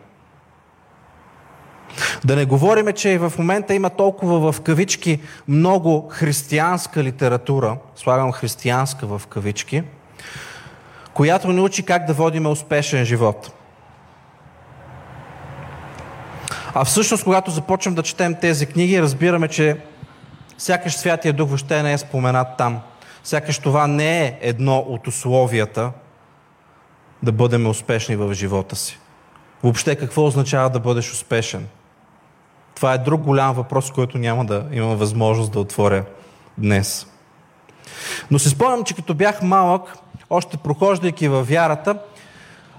Да 2.24 2.36
не 2.36 2.44
говориме, 2.44 2.92
че 2.92 3.18
в 3.18 3.32
момента 3.38 3.74
има 3.74 3.90
толкова 3.90 4.52
в 4.52 4.60
кавички 4.60 5.20
много 5.48 6.08
християнска 6.10 7.04
литература, 7.04 7.76
слагам 7.96 8.32
християнска 8.32 9.06
в 9.06 9.26
кавички, 9.26 9.82
която 11.14 11.52
ни 11.52 11.60
учи 11.60 11.82
как 11.82 12.06
да 12.06 12.12
водиме 12.12 12.48
успешен 12.48 13.04
живот. 13.04 13.52
А 16.74 16.84
всъщност, 16.84 17.24
когато 17.24 17.50
започнем 17.50 17.94
да 17.94 18.02
четем 18.02 18.34
тези 18.34 18.66
книги, 18.66 19.02
разбираме, 19.02 19.48
че 19.48 19.76
сякаш 20.58 20.96
Святия 20.96 21.32
Дух 21.32 21.48
въобще 21.48 21.82
не 21.82 21.92
е 21.92 21.98
споменат 21.98 22.48
там. 22.58 22.80
Сякаш 23.24 23.58
това 23.58 23.86
не 23.86 24.22
е 24.24 24.38
едно 24.40 24.78
от 24.78 25.06
условията 25.06 25.92
да 27.22 27.32
бъдем 27.32 27.66
успешни 27.66 28.16
в 28.16 28.34
живота 28.34 28.76
си. 28.76 28.98
Въобще 29.62 29.96
какво 29.96 30.26
означава 30.26 30.70
да 30.70 30.80
бъдеш 30.80 31.12
успешен? 31.12 31.66
Това 32.80 32.94
е 32.94 32.98
друг 32.98 33.20
голям 33.20 33.54
въпрос, 33.54 33.90
който 33.90 34.18
няма 34.18 34.44
да 34.44 34.64
имам 34.72 34.96
възможност 34.96 35.52
да 35.52 35.60
отворя 35.60 36.04
днес. 36.58 37.06
Но 38.30 38.38
си 38.38 38.48
спомням, 38.48 38.84
че 38.84 38.94
като 38.94 39.14
бях 39.14 39.42
малък, 39.42 39.96
още 40.30 40.56
прохождайки 40.56 41.28
във 41.28 41.48
вярата, 41.48 41.98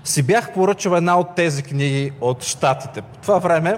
си 0.04 0.24
бях 0.24 0.54
поръчал 0.54 0.92
една 0.92 1.20
от 1.20 1.36
тези 1.36 1.64
книги 1.64 2.12
от 2.22 2.44
Штатите. 2.44 3.02
По 3.02 3.18
това 3.18 3.40
време 3.40 3.78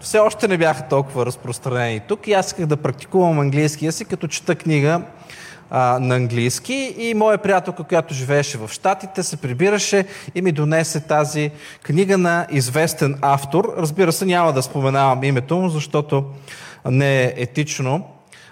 все 0.00 0.18
още 0.18 0.48
не 0.48 0.58
бяха 0.58 0.88
толкова 0.88 1.26
разпространени 1.26 2.00
тук 2.00 2.26
и 2.26 2.32
аз 2.32 2.46
исках 2.46 2.66
да 2.66 2.76
практикувам 2.76 3.40
английския 3.40 3.92
си, 3.92 4.04
като 4.04 4.28
чета 4.28 4.54
книга 4.54 5.02
а, 5.70 5.98
на 6.00 6.14
английски 6.14 6.94
и 6.98 7.14
моя 7.14 7.38
приятелка, 7.38 7.84
която 7.84 8.14
живееше 8.14 8.58
в 8.58 8.68
Штатите, 8.72 9.22
се 9.22 9.36
прибираше 9.36 10.04
и 10.34 10.42
ми 10.42 10.52
донесе 10.52 11.00
тази 11.00 11.50
книга 11.82 12.18
на 12.18 12.46
известен 12.50 13.18
автор. 13.22 13.74
Разбира 13.76 14.12
се, 14.12 14.26
няма 14.26 14.52
да 14.52 14.62
споменавам 14.62 15.24
името 15.24 15.56
му, 15.56 15.68
защото 15.68 16.24
не 16.84 17.22
е 17.22 17.34
етично. 17.36 18.04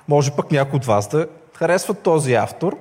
Може 0.08 0.30
пък 0.30 0.50
някой 0.50 0.76
от 0.76 0.84
вас 0.84 1.08
да 1.08 1.26
харесват 1.54 2.02
този 2.02 2.34
автор. 2.34 2.76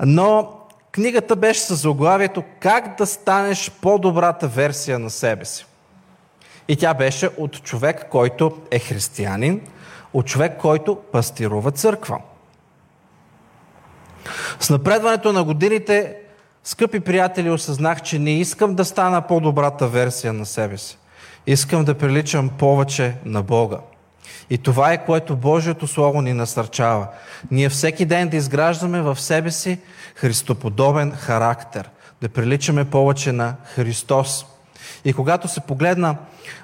Но 0.00 0.52
книгата 0.92 1.36
беше 1.36 1.60
с 1.60 1.74
заглавието 1.74 2.42
Как 2.60 2.98
да 2.98 3.06
станеш 3.06 3.70
по-добрата 3.82 4.48
версия 4.48 4.98
на 4.98 5.10
себе 5.10 5.44
си. 5.44 5.66
И 6.68 6.76
тя 6.76 6.94
беше 6.94 7.30
от 7.38 7.62
човек, 7.62 8.06
който 8.10 8.58
е 8.70 8.78
християнин, 8.78 9.60
от 10.12 10.26
човек, 10.26 10.58
който 10.58 10.96
пастирува 11.12 11.70
църква. 11.70 12.18
С 14.60 14.70
напредването 14.70 15.32
на 15.32 15.44
годините, 15.44 16.16
скъпи 16.64 17.00
приятели, 17.00 17.50
осъзнах, 17.50 18.02
че 18.02 18.18
не 18.18 18.40
искам 18.40 18.74
да 18.74 18.84
стана 18.84 19.22
по-добрата 19.22 19.88
версия 19.88 20.32
на 20.32 20.46
себе 20.46 20.78
си. 20.78 20.98
Искам 21.46 21.84
да 21.84 21.94
приличам 21.94 22.48
повече 22.48 23.14
на 23.24 23.42
Бога. 23.42 23.78
И 24.50 24.58
това 24.58 24.92
е 24.92 25.04
което 25.04 25.36
Божието 25.36 25.86
Слово 25.86 26.22
ни 26.22 26.32
насърчава. 26.32 27.06
Ние 27.50 27.68
всеки 27.68 28.04
ден 28.04 28.28
да 28.28 28.36
изграждаме 28.36 29.02
в 29.02 29.20
себе 29.20 29.50
си 29.50 29.78
христоподобен 30.14 31.12
характер, 31.12 31.90
да 32.22 32.28
приличаме 32.28 32.84
повече 32.84 33.32
на 33.32 33.54
Христос. 33.74 34.46
И 35.04 35.12
когато 35.12 35.48
се 35.48 35.60
погледна 35.60 36.16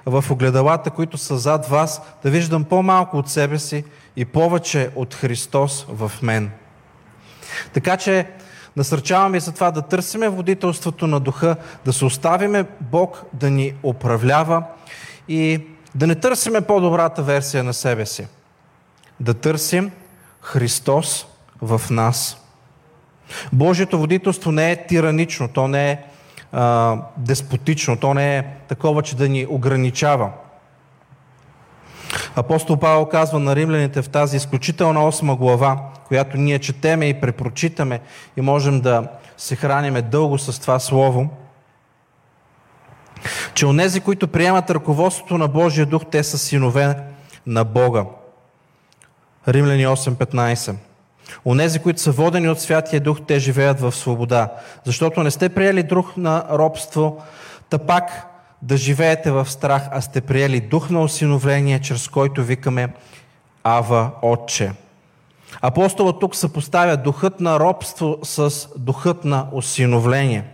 в 0.07 0.25
огледалата, 0.31 0.90
които 0.90 1.18
са 1.18 1.38
зад 1.38 1.66
вас, 1.66 2.03
да 2.23 2.31
виждам 2.31 2.64
по-малко 2.64 3.16
от 3.16 3.29
себе 3.29 3.59
си 3.59 3.85
и 4.16 4.25
повече 4.25 4.90
от 4.94 5.14
Христос 5.14 5.87
в 5.88 6.12
мен. 6.23 6.51
Така 7.73 7.97
че 7.97 8.27
насърчаваме 8.77 9.41
за 9.41 9.53
това 9.53 9.71
да 9.71 9.83
търсиме 9.83 10.29
водителството 10.29 11.07
на 11.07 11.21
духа, 11.21 11.57
да 11.85 11.93
се 11.93 12.05
оставиме 12.05 12.65
Бог 12.81 13.23
да 13.33 13.51
ни 13.51 13.75
управлява 13.83 14.63
и 15.29 15.61
да 15.95 16.07
не 16.07 16.15
търсиме 16.15 16.61
по-добрата 16.61 17.23
версия 17.23 17.65
на 17.65 17.75
себе 17.75 18.07
си. 18.07 18.27
Да 19.21 19.35
търсим 19.35 19.91
Христос 20.41 21.27
в 21.63 21.81
нас. 21.91 22.37
Божието 23.53 23.99
водителство 23.99 24.53
не 24.53 24.73
е 24.73 24.87
тиранично, 24.87 25.49
то 25.49 25.69
не 25.69 25.91
е 25.91 25.99
а, 26.53 26.97
деспотично, 27.17 27.97
то 27.97 28.15
не 28.15 28.39
е 28.39 28.45
такова, 28.69 29.03
че 29.03 29.17
да 29.17 29.29
ни 29.29 29.47
ограничава. 29.49 30.31
Апостол 32.37 32.77
Павел 32.77 33.07
казва 33.07 33.38
на 33.38 33.57
римляните 33.57 34.03
в 34.03 34.09
тази 34.09 34.37
изключителна 34.37 35.07
осма 35.07 35.37
глава, 35.37 35.79
която 36.09 36.37
ние 36.37 36.59
четеме 36.59 37.07
и 37.07 37.20
препрочитаме 37.20 38.01
и 38.37 38.40
можем 38.40 38.81
да 38.81 39.05
се 39.37 39.57
храниме 39.57 40.03
дълго 40.03 40.38
с 40.38 40.61
това 40.61 40.79
слово, 40.79 41.29
че 43.55 43.66
онези, 43.66 44.01
които 44.01 44.29
приемат 44.29 44.70
ръководството 44.70 45.38
на 45.38 45.49
Божия 45.49 45.87
дух, 45.87 46.03
те 46.11 46.23
са 46.25 46.38
синове 46.38 46.96
на 47.46 47.64
Бога. 47.64 48.05
Римляни 49.49 49.87
8.15 49.87 50.75
Онези, 51.44 51.79
които 51.79 52.01
са 52.01 52.12
водени 52.12 52.49
от 52.49 52.61
Святия 52.61 53.01
Дух, 53.01 53.18
те 53.27 53.38
живеят 53.38 53.81
в 53.81 53.92
свобода. 53.92 54.49
Защото 54.85 55.23
не 55.23 55.31
сте 55.31 55.49
приели 55.49 55.83
дух 55.83 56.16
на 56.16 56.44
робство, 56.51 57.23
та 57.70 57.79
пак 57.79 58.30
да 58.62 58.77
живеете 58.77 59.31
в 59.31 59.51
страх, 59.51 59.88
а 59.92 60.01
сте 60.01 60.20
приели 60.20 60.61
дух 60.61 60.90
на 60.90 61.03
осиновление, 61.03 61.81
чрез 61.81 62.09
който 62.09 62.44
викаме 62.44 62.88
Ава 63.64 64.11
Отче. 64.23 64.73
Апостолът 65.61 66.20
тук 66.20 66.37
съпоставя 66.37 66.96
духът 66.96 67.40
на 67.40 67.61
робство 67.61 68.18
с 68.23 68.68
духът 68.77 69.25
на 69.25 69.49
осиновление. 69.53 70.44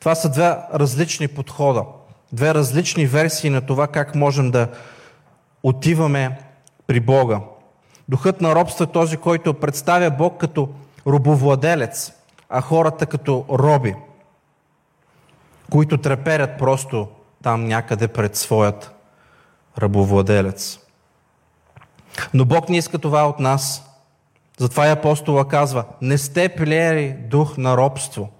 Това 0.00 0.14
са 0.14 0.30
две 0.30 0.56
различни 0.74 1.28
подхода, 1.28 1.84
две 2.32 2.54
различни 2.54 3.06
версии 3.06 3.50
на 3.50 3.60
това 3.60 3.86
как 3.86 4.14
можем 4.14 4.50
да 4.50 4.68
отиваме 5.62 6.38
при 6.86 7.00
Бога. 7.00 7.40
Духът 8.08 8.40
на 8.40 8.54
робство 8.54 8.84
е 8.84 8.86
този, 8.86 9.16
който 9.16 9.54
представя 9.54 10.10
Бог 10.10 10.40
като 10.40 10.68
робовладелец, 11.06 12.12
а 12.48 12.60
хората 12.60 13.06
като 13.06 13.44
роби, 13.50 13.94
които 15.70 15.98
треперят 15.98 16.58
просто 16.58 17.08
там 17.44 17.64
някъде 17.64 18.08
пред 18.08 18.36
своят 18.36 18.94
рабовладелец. 19.78 20.78
Но 22.34 22.44
Бог 22.44 22.68
не 22.68 22.76
иска 22.76 22.98
това 22.98 23.28
от 23.28 23.40
нас. 23.40 23.90
Затова 24.58 24.86
и 24.86 24.90
апостола 24.90 25.48
казва, 25.48 25.84
не 26.00 26.18
сте 26.18 26.48
плеери 26.48 27.12
дух 27.12 27.56
на 27.56 27.76
робство, 27.76 28.30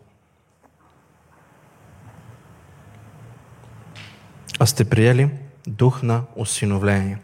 а 4.58 4.66
сте 4.66 4.84
приели 4.84 5.30
дух 5.66 6.02
на 6.02 6.22
осиновление. 6.36 7.18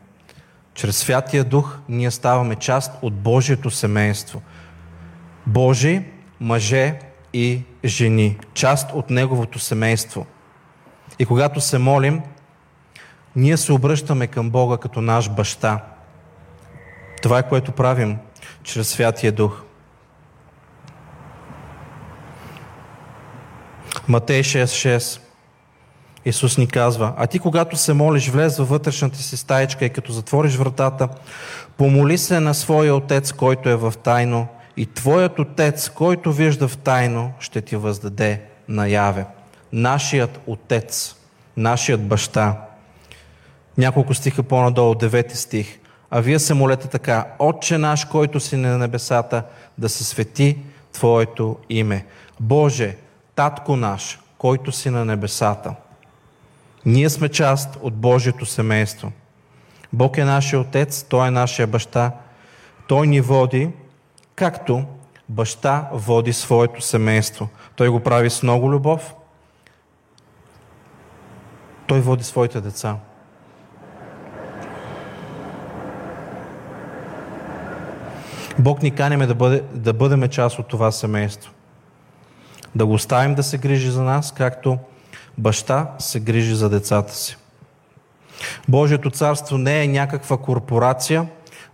Чрез 0.75 0.97
Святия 0.97 1.45
Дух 1.45 1.79
ние 1.89 2.11
ставаме 2.11 2.57
част 2.57 2.93
от 3.03 3.15
Божието 3.15 3.71
семейство. 3.71 4.43
Божи, 5.47 6.05
мъже 6.41 6.99
и 7.33 7.63
жени. 7.85 8.39
Част 8.55 8.93
от 8.93 9.11
Неговото 9.11 9.59
семейство. 9.59 10.27
И 11.19 11.27
когато 11.27 11.61
се 11.61 11.79
молим, 11.79 12.23
ние 13.37 13.57
се 13.57 13.73
обръщаме 13.73 14.27
към 14.27 14.51
Бога 14.51 14.77
като 14.77 15.01
наш 15.01 15.31
баща. 15.31 15.85
Това 17.23 17.39
е 17.39 17.49
което 17.49 17.73
правим 17.73 18.19
чрез 18.63 18.89
Святия 18.89 19.33
Дух. 19.33 19.63
Матей 24.09 24.43
6.6 24.43 25.21
Исус 26.25 26.59
ни 26.59 26.67
казва, 26.67 27.13
а 27.17 27.27
ти 27.27 27.39
когато 27.39 27.77
се 27.77 27.93
молиш, 27.93 28.29
влез 28.29 28.59
във 28.59 28.69
вътрешната 28.69 29.19
си 29.19 29.37
стаечка 29.37 29.85
и 29.85 29.91
като 29.91 30.13
затвориш 30.13 30.57
вратата, 30.57 31.09
помоли 31.77 32.19
се 32.19 32.41
на 32.41 32.55
своя 32.55 32.95
Отец, 32.95 33.33
който 33.33 33.69
е 33.69 33.77
в 33.77 33.95
тайно 34.03 34.47
и 34.77 34.87
Твоят 34.87 35.39
Отец, 35.39 35.89
който 35.89 36.33
вижда 36.33 36.69
в 36.69 36.79
тайно, 36.79 37.33
ще 37.41 37.61
ти 37.61 37.77
въздаде 37.77 38.43
наяве. 38.69 39.27
Нашият 39.73 40.41
Отец, 40.47 41.15
нашият 41.57 42.07
баща. 42.07 42.61
Няколко 43.79 44.15
стиха 44.15 44.43
по-надолу, 44.43 44.95
девети 44.95 45.37
стих. 45.37 45.79
А 46.11 46.21
вие 46.21 46.39
се 46.39 46.55
молете 46.55 46.89
така, 46.89 47.27
Отче 47.39 47.79
наш, 47.79 48.05
който 48.05 48.41
си 48.41 48.57
на 48.57 48.79
небесата, 48.79 49.43
да 49.79 49.89
се 49.89 50.05
свети 50.05 50.59
Твоето 50.93 51.57
име. 51.69 52.07
Боже, 52.41 52.97
Татко 53.35 53.77
наш, 53.77 54.19
който 54.39 54.73
си 54.73 54.91
на 54.91 55.05
небесата. 55.05 55.75
Ние 56.87 57.11
сме 57.11 57.29
част 57.29 57.79
от 57.83 57.95
Божието 57.95 58.47
семейство. 58.47 59.13
Бог 59.93 60.19
е 60.19 60.25
нашия 60.25 60.61
Отец, 60.61 61.03
Той 61.09 61.29
е 61.29 61.31
нашия 61.31 61.67
баща. 61.67 62.13
Той 62.89 63.07
ни 63.07 63.21
води, 63.21 63.71
както 64.35 64.85
баща 65.29 65.89
води 65.93 66.33
своето 66.33 66.81
семейство. 66.83 67.49
Той 67.77 67.89
го 67.89 68.01
прави 68.01 68.31
с 68.31 68.43
много 68.43 68.71
любов. 68.71 69.15
Той 71.91 72.01
води 72.01 72.25
своите 72.25 72.61
деца. 72.61 72.97
Бог 78.59 78.83
ни 78.83 78.91
канеме 78.91 79.27
да, 79.27 79.35
бъде, 79.35 79.63
да 79.73 79.93
бъдем 79.93 80.29
част 80.29 80.59
от 80.59 80.69
това 80.69 80.93
семейство. 80.93 81.53
Да 82.75 82.87
го 82.87 82.93
оставим 82.93 83.35
да 83.35 83.43
се 83.43 83.59
грижи 83.59 83.91
за 83.91 84.03
нас, 84.03 84.33
както 84.33 84.79
баща 85.39 85.91
се 85.99 86.21
грижи 86.21 86.55
за 86.55 86.71
децата 86.71 87.15
си. 87.15 87.37
Божието 88.69 89.11
царство 89.11 89.59
не 89.59 89.83
е 89.83 89.89
някаква 89.89 90.37
корпорация, 90.37 91.27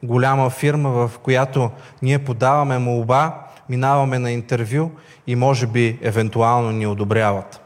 голяма 0.03 0.51
фирма, 0.51 0.91
в 0.91 1.19
която 1.19 1.71
ние 2.03 2.25
подаваме 2.25 2.79
молба, 2.79 3.47
минаваме 3.69 4.19
на 4.19 4.33
интервю 4.33 4.91
и 5.27 5.37
може 5.37 5.67
би 5.67 5.99
евентуално 6.03 6.71
ни 6.71 6.87
одобряват. 6.87 7.66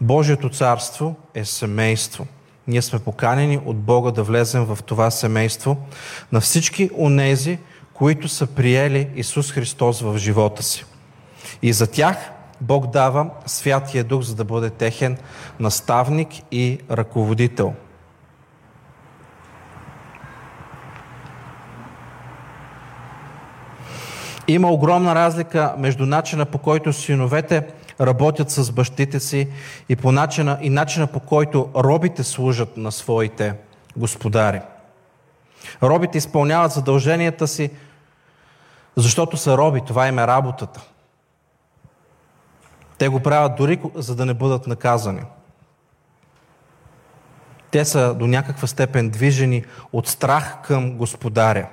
Божието 0.00 0.48
царство 0.48 1.16
е 1.34 1.44
семейство. 1.44 2.26
Ние 2.66 2.82
сме 2.82 2.98
поканени 2.98 3.60
от 3.64 3.76
Бога 3.76 4.10
да 4.10 4.22
влезем 4.22 4.64
в 4.64 4.78
това 4.82 5.10
семейство 5.10 5.76
на 6.32 6.40
всички 6.40 6.90
онези, 6.98 7.58
които 7.94 8.28
са 8.28 8.46
приели 8.46 9.08
Исус 9.14 9.52
Христос 9.52 10.00
в 10.00 10.18
живота 10.18 10.62
си. 10.62 10.84
И 11.62 11.72
за 11.72 11.86
тях 11.86 12.16
Бог 12.60 12.86
дава 12.86 13.30
Святия 13.46 14.04
Дух, 14.04 14.22
за 14.22 14.34
да 14.34 14.44
бъде 14.44 14.70
техен 14.70 15.16
наставник 15.60 16.28
и 16.50 16.78
ръководител. 16.90 17.74
Има 24.48 24.70
огромна 24.70 25.14
разлика 25.14 25.74
между 25.78 26.06
начина 26.06 26.44
по 26.44 26.58
който 26.58 26.92
синовете 26.92 27.66
работят 28.00 28.50
с 28.50 28.72
бащите 28.72 29.20
си 29.20 29.48
и, 29.88 29.96
по 29.96 30.12
начина, 30.12 30.58
и 30.60 30.70
начина 30.70 31.06
по 31.06 31.20
който 31.20 31.70
робите 31.76 32.24
служат 32.24 32.76
на 32.76 32.92
своите 32.92 33.54
господари. 33.96 34.60
Робите 35.82 36.18
изпълняват 36.18 36.72
задълженията 36.72 37.48
си, 37.48 37.70
защото 38.96 39.36
са 39.36 39.58
роби. 39.58 39.80
Това 39.86 40.08
им 40.08 40.18
е 40.18 40.26
работата. 40.26 40.80
Те 42.98 43.08
го 43.08 43.20
правят 43.20 43.56
дори 43.56 43.80
за 43.94 44.14
да 44.14 44.26
не 44.26 44.34
бъдат 44.34 44.66
наказани. 44.66 45.22
Те 47.70 47.84
са 47.84 48.14
до 48.14 48.26
някаква 48.26 48.68
степен 48.68 49.10
движени 49.10 49.64
от 49.92 50.08
страх 50.08 50.62
към 50.62 50.92
господаря. 50.96 51.68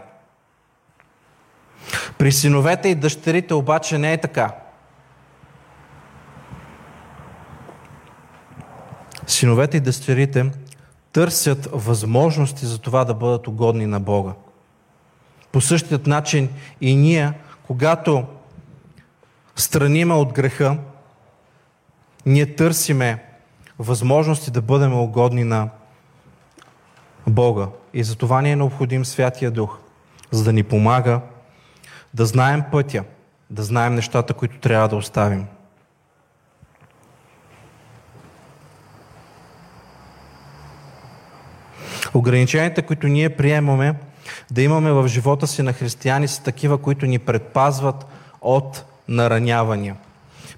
При 2.18 2.32
синовете 2.32 2.90
и 2.90 2.96
дъщерите 2.96 3.54
обаче 3.54 3.98
не 3.98 4.14
е 4.14 4.22
така. 4.22 4.61
Синовете 9.32 9.78
и 9.78 9.80
дъщерите 9.80 10.52
търсят 11.14 11.70
възможности 11.72 12.66
за 12.66 12.78
това 12.78 13.06
да 13.06 13.14
бъдат 13.14 13.48
угодни 13.48 13.86
на 13.86 14.00
Бога. 14.00 14.34
По 15.52 15.62
същият 15.62 16.08
начин 16.08 16.50
и 16.82 16.96
ние, 16.96 17.34
когато 17.68 18.26
страниме 19.56 20.14
от 20.14 20.34
греха, 20.34 20.78
ние 22.26 22.56
търсиме 22.56 23.24
възможности 23.80 24.52
да 24.52 24.62
бъдем 24.62 25.00
угодни 25.00 25.44
на 25.44 25.70
Бога. 27.28 27.68
И 27.94 28.04
за 28.04 28.16
това 28.16 28.42
ни 28.42 28.52
е 28.52 28.56
необходим 28.56 29.06
Святия 29.06 29.52
Дух, 29.52 29.78
за 30.32 30.44
да 30.44 30.54
ни 30.54 30.64
помага 30.64 31.22
да 32.14 32.26
знаем 32.26 32.64
пътя, 32.72 33.04
да 33.50 33.64
знаем 33.64 33.96
нещата, 33.96 34.34
които 34.34 34.60
трябва 34.60 34.88
да 34.88 34.96
оставим. 34.96 35.46
Ограниченията, 42.14 42.82
които 42.82 43.08
ние 43.08 43.30
приемаме 43.30 43.96
да 44.52 44.62
имаме 44.62 44.92
в 44.92 45.08
живота 45.08 45.48
си 45.48 45.62
на 45.62 45.74
християни, 45.74 46.28
са 46.28 46.44
такива, 46.44 46.78
които 46.78 47.06
ни 47.06 47.20
предпазват 47.20 48.06
от 48.42 48.86
наранявания. 49.08 49.96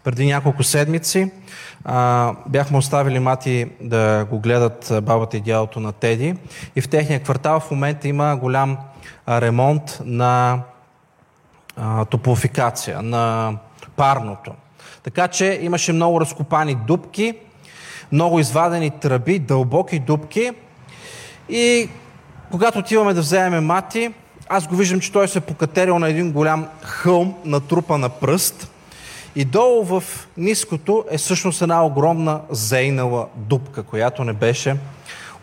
Преди 0.03 0.25
няколко 0.25 0.63
седмици 0.63 1.31
а, 1.85 2.33
бяхме 2.47 2.77
оставили 2.77 3.19
мати 3.19 3.67
да 3.81 4.25
го 4.29 4.39
гледат 4.39 4.93
бабата 5.03 5.37
и 5.37 5.41
дядото 5.41 5.79
на 5.79 5.91
Теди 5.91 6.35
и 6.75 6.81
в 6.81 6.89
техния 6.89 7.23
квартал 7.23 7.59
в 7.59 7.71
момента 7.71 8.07
има 8.07 8.35
голям 8.35 8.77
ремонт 9.29 9.99
на 10.05 10.61
а, 11.77 12.05
топлофикация, 12.05 13.01
на 13.01 13.53
парното. 13.95 14.51
Така 15.03 15.27
че 15.27 15.59
имаше 15.61 15.93
много 15.93 16.21
разкопани 16.21 16.75
дубки, 16.75 17.33
много 18.11 18.39
извадени 18.39 18.91
тръби, 18.91 19.39
дълбоки 19.39 19.99
дубки 19.99 20.51
и 21.49 21.89
когато 22.51 22.79
отиваме 22.79 23.13
да 23.13 23.21
вземем 23.21 23.65
мати, 23.65 24.13
аз 24.49 24.67
го 24.67 24.75
виждам, 24.75 24.99
че 24.99 25.11
той 25.11 25.27
се 25.27 25.37
е 25.37 25.41
покатерил 25.41 25.99
на 25.99 26.09
един 26.09 26.31
голям 26.31 26.67
хълм, 26.81 27.35
натрупа 27.45 27.97
на 27.97 28.09
пръст. 28.09 28.69
И 29.35 29.45
долу 29.45 29.83
в 29.83 30.03
ниското 30.37 31.05
е 31.09 31.17
всъщност 31.17 31.61
една 31.61 31.85
огромна 31.85 32.41
зейнала 32.49 33.27
дупка, 33.35 33.83
която 33.83 34.23
не 34.23 34.33
беше 34.33 34.77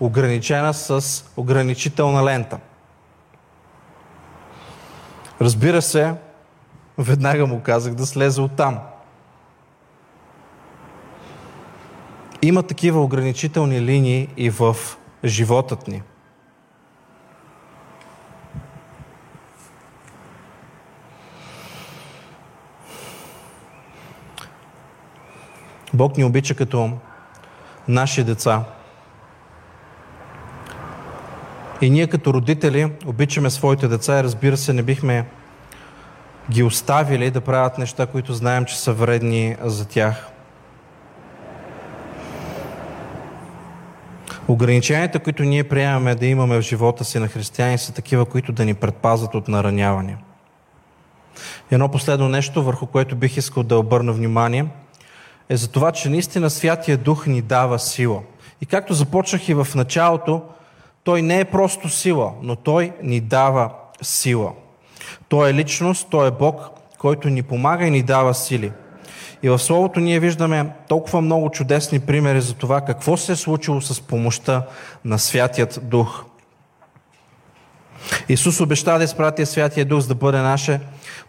ограничена 0.00 0.74
с 0.74 1.24
ограничителна 1.36 2.24
лента. 2.24 2.58
Разбира 5.40 5.82
се, 5.82 6.14
веднага 6.98 7.46
му 7.46 7.60
казах 7.60 7.94
да 7.94 8.06
слезе 8.06 8.40
оттам. 8.40 8.78
Има 12.42 12.62
такива 12.62 13.02
ограничителни 13.02 13.80
линии 13.80 14.28
и 14.36 14.50
в 14.50 14.76
животът 15.24 15.88
ни. 15.88 16.02
Бог 25.94 26.16
ни 26.16 26.24
обича 26.24 26.54
като 26.54 26.90
наши 27.88 28.24
деца. 28.24 28.64
И 31.80 31.90
ние 31.90 32.06
като 32.06 32.34
родители 32.34 32.92
обичаме 33.06 33.50
своите 33.50 33.88
деца 33.88 34.18
и 34.18 34.22
разбира 34.22 34.56
се 34.56 34.72
не 34.72 34.82
бихме 34.82 35.26
ги 36.50 36.62
оставили 36.62 37.30
да 37.30 37.40
правят 37.40 37.78
неща, 37.78 38.06
които 38.06 38.34
знаем, 38.34 38.64
че 38.64 38.78
са 38.78 38.92
вредни 38.92 39.56
за 39.62 39.88
тях. 39.88 40.29
Ограниченията, 44.50 45.18
които 45.18 45.42
ние 45.42 45.64
приемаме 45.64 46.14
да 46.14 46.26
имаме 46.26 46.56
в 46.56 46.62
живота 46.62 47.04
си 47.04 47.18
на 47.18 47.28
християни, 47.28 47.78
са 47.78 47.92
такива, 47.92 48.24
които 48.24 48.52
да 48.52 48.64
ни 48.64 48.74
предпазват 48.74 49.34
от 49.34 49.48
нараняване. 49.48 50.16
Едно 51.70 51.88
последно 51.88 52.28
нещо, 52.28 52.62
върху 52.62 52.86
което 52.86 53.16
бих 53.16 53.36
искал 53.36 53.62
да 53.62 53.78
обърна 53.78 54.12
внимание, 54.12 54.66
е 55.48 55.56
за 55.56 55.70
това, 55.70 55.92
че 55.92 56.08
наистина 56.08 56.50
Святия 56.50 56.98
Дух 56.98 57.26
ни 57.26 57.42
дава 57.42 57.78
сила. 57.78 58.20
И 58.60 58.66
както 58.66 58.94
започнах 58.94 59.48
и 59.48 59.54
в 59.54 59.68
началото, 59.74 60.42
той 61.04 61.22
не 61.22 61.40
е 61.40 61.44
просто 61.44 61.88
сила, 61.88 62.32
но 62.42 62.56
той 62.56 62.92
ни 63.02 63.20
дава 63.20 63.70
сила. 64.02 64.52
Той 65.28 65.50
е 65.50 65.54
личност, 65.54 66.08
той 66.10 66.28
е 66.28 66.30
Бог, 66.30 66.60
който 66.98 67.28
ни 67.28 67.42
помага 67.42 67.86
и 67.86 67.90
ни 67.90 68.02
дава 68.02 68.34
сили. 68.34 68.72
И 69.42 69.48
в 69.48 69.58
Словото 69.58 70.00
ние 70.00 70.20
виждаме 70.20 70.70
толкова 70.88 71.20
много 71.20 71.50
чудесни 71.50 72.00
примери 72.00 72.40
за 72.40 72.54
това 72.54 72.80
какво 72.80 73.16
се 73.16 73.32
е 73.32 73.36
случило 73.36 73.80
с 73.80 74.00
помощта 74.00 74.66
на 75.04 75.18
Святият 75.18 75.78
Дух. 75.82 76.24
Исус 78.28 78.60
обеща 78.60 78.98
да 78.98 79.04
изпрати 79.04 79.46
Святия 79.46 79.86
Дух, 79.86 80.00
за 80.00 80.08
да 80.08 80.14
бъде 80.14 80.38
наш 80.38 80.70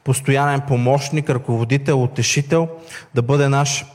постоянен 0.04 0.62
помощник, 0.68 1.30
ръководител, 1.30 2.04
утешител, 2.04 2.68
да 3.16 3.22
бъде 3.22 3.50
наш 3.50 3.86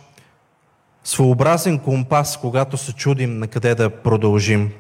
своеобразен 1.05 1.79
компас, 1.79 2.39
когато 2.41 2.77
се 2.77 2.93
чудим 2.93 3.39
на 3.39 3.47
къде 3.47 3.75
да 3.75 3.91
продължим. 3.91 4.73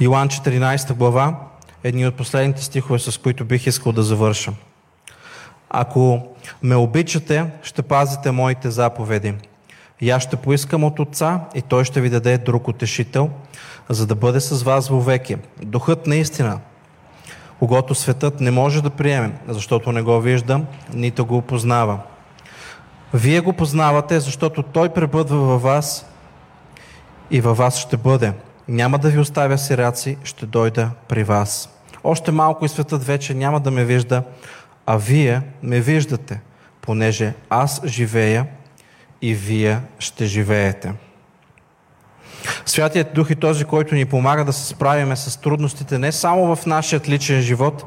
Йоан 0.00 0.28
14 0.28 0.92
глава, 0.92 1.36
едни 1.84 2.06
от 2.06 2.16
последните 2.16 2.62
стихове, 2.62 2.98
с 2.98 3.18
които 3.18 3.44
бих 3.44 3.66
искал 3.66 3.92
да 3.92 4.02
завърша. 4.02 4.52
Ако 5.70 6.22
ме 6.62 6.76
обичате, 6.76 7.50
ще 7.62 7.82
пазите 7.82 8.30
моите 8.30 8.70
заповеди. 8.70 9.34
И 10.00 10.10
аз 10.10 10.22
ще 10.22 10.36
поискам 10.36 10.84
от 10.84 10.98
Отца 10.98 11.40
и 11.54 11.62
Той 11.62 11.84
ще 11.84 12.00
ви 12.00 12.10
даде 12.10 12.38
друг 12.38 12.68
утешител, 12.68 13.30
за 13.88 14.06
да 14.06 14.14
бъде 14.14 14.40
с 14.40 14.62
вас 14.62 14.88
вовеки. 14.88 15.36
Духът 15.62 16.06
наистина, 16.06 16.60
когато 17.58 17.94
светът 17.94 18.40
не 18.40 18.50
може 18.50 18.82
да 18.82 18.90
приеме, 18.90 19.32
защото 19.48 19.92
не 19.92 20.02
го 20.02 20.20
вижда, 20.20 20.60
нито 20.94 21.26
го 21.26 21.36
опознава. 21.36 21.98
Вие 23.14 23.40
го 23.40 23.52
познавате, 23.52 24.20
защото 24.20 24.62
Той 24.62 24.88
пребъдва 24.88 25.38
във 25.38 25.62
вас 25.62 26.06
и 27.30 27.40
във 27.40 27.56
вас 27.56 27.78
ще 27.78 27.96
бъде. 27.96 28.32
Няма 28.68 28.98
да 28.98 29.08
ви 29.08 29.18
оставя 29.18 29.58
сираци, 29.58 30.18
ще 30.24 30.46
дойда 30.46 30.90
при 31.08 31.24
вас. 31.24 31.68
Още 32.04 32.30
малко 32.32 32.64
и 32.64 32.68
светът 32.68 33.04
вече 33.04 33.34
няма 33.34 33.60
да 33.60 33.70
ме 33.70 33.84
вижда, 33.84 34.22
а 34.86 34.96
вие 34.96 35.42
ме 35.62 35.80
виждате, 35.80 36.40
понеже 36.80 37.34
аз 37.50 37.86
живея 37.86 38.46
и 39.22 39.34
вие 39.34 39.80
ще 39.98 40.26
живеете. 40.26 40.92
Святият 42.66 43.14
Дух 43.14 43.30
е 43.30 43.34
този, 43.34 43.64
който 43.64 43.94
ни 43.94 44.04
помага 44.04 44.44
да 44.44 44.52
се 44.52 44.66
справиме 44.66 45.16
с 45.16 45.40
трудностите 45.40 45.98
не 45.98 46.12
само 46.12 46.56
в 46.56 46.66
нашия 46.66 47.00
личен 47.08 47.40
живот, 47.40 47.84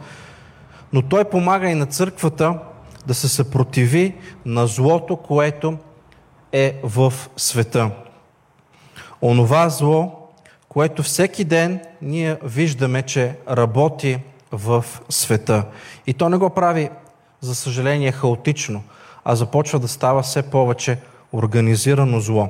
но 0.94 1.02
Той 1.02 1.24
помага 1.24 1.70
и 1.70 1.76
на 1.76 1.86
църквата 1.86 2.60
да 3.08 3.14
се 3.14 3.28
съпротиви 3.28 4.16
на 4.46 4.68
злото, 4.68 5.18
което 5.18 5.78
е 6.52 6.80
в 6.84 7.14
света. 7.38 7.92
Онова 9.22 9.70
зло, 9.70 10.30
което 10.70 11.04
всеки 11.04 11.44
ден 11.44 11.80
ние 12.02 12.38
виждаме, 12.44 13.02
че 13.02 13.36
работи 13.50 14.20
в 14.52 14.86
света. 15.10 15.66
И 16.08 16.14
то 16.14 16.30
не 16.30 16.38
го 16.38 16.50
прави, 16.50 16.90
за 17.42 17.56
съжаление, 17.56 18.12
хаотично, 18.12 18.84
а 19.26 19.36
започва 19.36 19.80
да 19.80 19.88
става 19.88 20.22
все 20.22 20.42
повече 20.42 21.00
организирано 21.34 22.20
зло. 22.20 22.50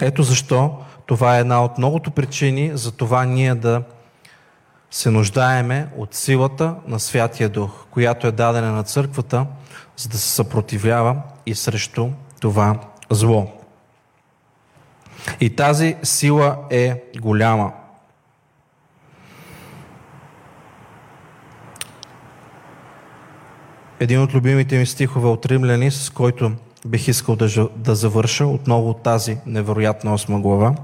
Ето 0.00 0.22
защо 0.22 0.78
това 1.06 1.36
е 1.36 1.40
една 1.40 1.64
от 1.64 1.78
многото 1.78 2.10
причини 2.10 2.70
за 2.74 2.92
това 2.92 3.24
ние 3.24 3.54
да 3.54 3.82
се 4.90 5.10
нуждаеме 5.10 5.88
от 5.96 6.14
силата 6.14 6.74
на 6.86 7.00
Святия 7.00 7.48
Дух, 7.48 7.86
която 7.90 8.26
е 8.26 8.32
дадена 8.32 8.72
на 8.72 8.82
църквата, 8.82 9.46
за 9.96 10.08
да 10.08 10.18
се 10.18 10.28
съпротивлява 10.28 11.16
и 11.46 11.54
срещу 11.54 12.08
това 12.40 12.80
зло. 13.10 13.52
И 15.40 15.56
тази 15.56 15.96
сила 16.02 16.56
е 16.70 17.02
голяма. 17.20 17.72
Един 24.00 24.22
от 24.22 24.34
любимите 24.34 24.78
ми 24.78 24.86
стихове 24.86 25.28
от 25.28 25.46
Римляни, 25.46 25.90
с 25.90 26.10
който 26.10 26.52
бих 26.86 27.08
искал 27.08 27.36
да, 27.36 27.68
да 27.76 27.94
завърша 27.94 28.46
отново 28.46 28.90
от 28.90 29.02
тази 29.02 29.38
невероятна 29.46 30.14
осма 30.14 30.40
глава. 30.40 30.74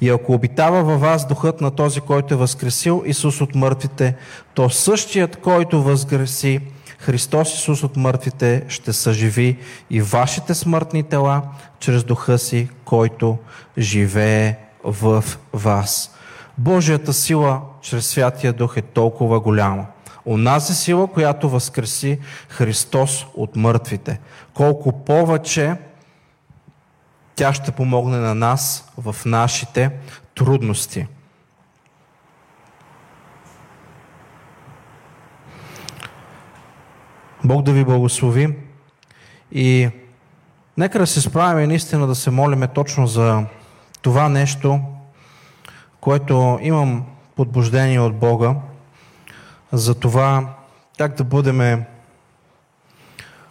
И 0.00 0.08
ако 0.08 0.32
обитава 0.32 0.82
във 0.82 1.00
вас 1.00 1.28
духът 1.28 1.60
на 1.60 1.70
този, 1.70 2.00
който 2.00 2.34
е 2.34 2.36
възкресил 2.36 3.02
Исус 3.06 3.40
от 3.40 3.54
мъртвите, 3.54 4.14
то 4.54 4.70
същият, 4.70 5.36
който 5.36 5.82
възкреси 5.82 6.60
Христос 6.98 7.54
Исус 7.54 7.82
от 7.82 7.96
мъртвите, 7.96 8.64
ще 8.68 8.92
съживи 8.92 9.58
и 9.90 10.00
вашите 10.02 10.54
смъртни 10.54 11.02
тела 11.02 11.42
чрез 11.80 12.04
духа 12.04 12.38
си, 12.38 12.68
който 12.84 13.38
живее 13.78 14.56
в 14.84 15.24
вас. 15.52 16.14
Божията 16.58 17.12
сила 17.12 17.60
чрез 17.82 18.06
Святия 18.06 18.52
Дух 18.52 18.76
е 18.76 18.82
толкова 18.82 19.40
голяма. 19.40 19.86
Онази 20.26 20.74
сила, 20.74 21.06
която 21.06 21.48
възкреси 21.48 22.18
Христос 22.48 23.26
от 23.34 23.56
мъртвите. 23.56 24.20
Колко 24.54 25.04
повече 25.04 25.76
тя 27.34 27.52
ще 27.52 27.72
помогне 27.72 28.16
на 28.16 28.34
нас 28.34 28.92
в 28.98 29.16
нашите 29.26 29.90
трудности. 30.34 31.06
Бог 37.44 37.62
да 37.62 37.72
ви 37.72 37.84
благослови 37.84 38.56
и 39.52 39.88
нека 40.76 40.98
да 40.98 41.06
се 41.06 41.20
справим 41.20 41.68
наистина 41.68 42.06
да 42.06 42.14
се 42.14 42.30
молиме 42.30 42.66
точно 42.66 43.06
за 43.06 43.44
това 44.02 44.28
нещо, 44.28 44.80
което 46.00 46.58
имам 46.62 47.04
подбуждение 47.36 48.00
от 48.00 48.16
Бога, 48.16 48.54
за 49.72 49.94
това 49.94 50.54
как 50.98 51.16
да 51.16 51.24
бъдем 51.24 51.84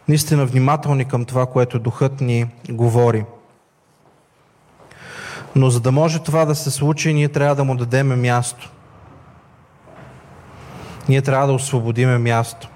наистина 0.09 0.45
внимателни 0.45 1.05
към 1.05 1.26
това, 1.26 1.45
което 1.45 1.80
Духът 1.80 2.22
ни 2.22 2.47
говори. 2.70 3.26
Но 5.55 5.70
за 5.70 5.80
да 5.80 5.91
може 5.91 6.20
това 6.20 6.45
да 6.45 6.55
се 6.55 6.72
случи, 6.72 7.13
ние 7.13 7.30
трябва 7.30 7.55
да 7.55 7.63
му 7.63 7.76
дадеме 7.76 8.15
място. 8.15 8.70
Ние 11.09 11.22
трябва 11.22 11.47
да 11.47 11.53
освободиме 11.53 12.17
място. 12.17 12.70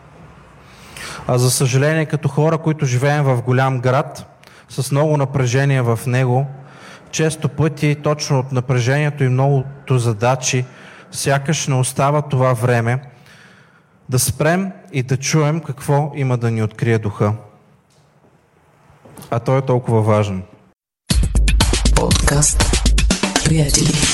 А 1.28 1.38
за 1.38 1.52
съжаление, 1.52 2.06
като 2.06 2.28
хора, 2.28 2.58
които 2.58 2.86
живеем 2.86 3.24
в 3.24 3.42
голям 3.42 3.80
град, 3.80 4.26
с 4.70 4.92
много 4.92 5.18
напрежение 5.18 5.82
в 5.82 6.00
него, 6.08 6.48
често 7.12 7.50
пъти 7.50 7.96
точно 8.04 8.40
от 8.40 8.52
напрежението 8.52 9.24
и 9.24 9.30
многото 9.30 10.00
задачи, 10.00 10.66
сякаш 11.12 11.68
не 11.68 11.76
остава 11.76 12.22
това 12.22 12.54
време 12.54 13.02
да 14.10 14.20
спрем 14.20 14.72
и 14.92 15.04
да 15.04 15.18
чуем 15.18 15.60
какво 15.60 16.12
има 16.16 16.38
да 16.38 16.52
ни 16.52 16.64
открие 16.64 17.00
духа. 17.00 17.34
А 19.30 19.40
той 19.40 19.58
е 19.58 19.62
толкова 19.62 20.02
важен. 20.02 20.44
Подкаст. 21.96 22.64
Приятели. 23.46 24.13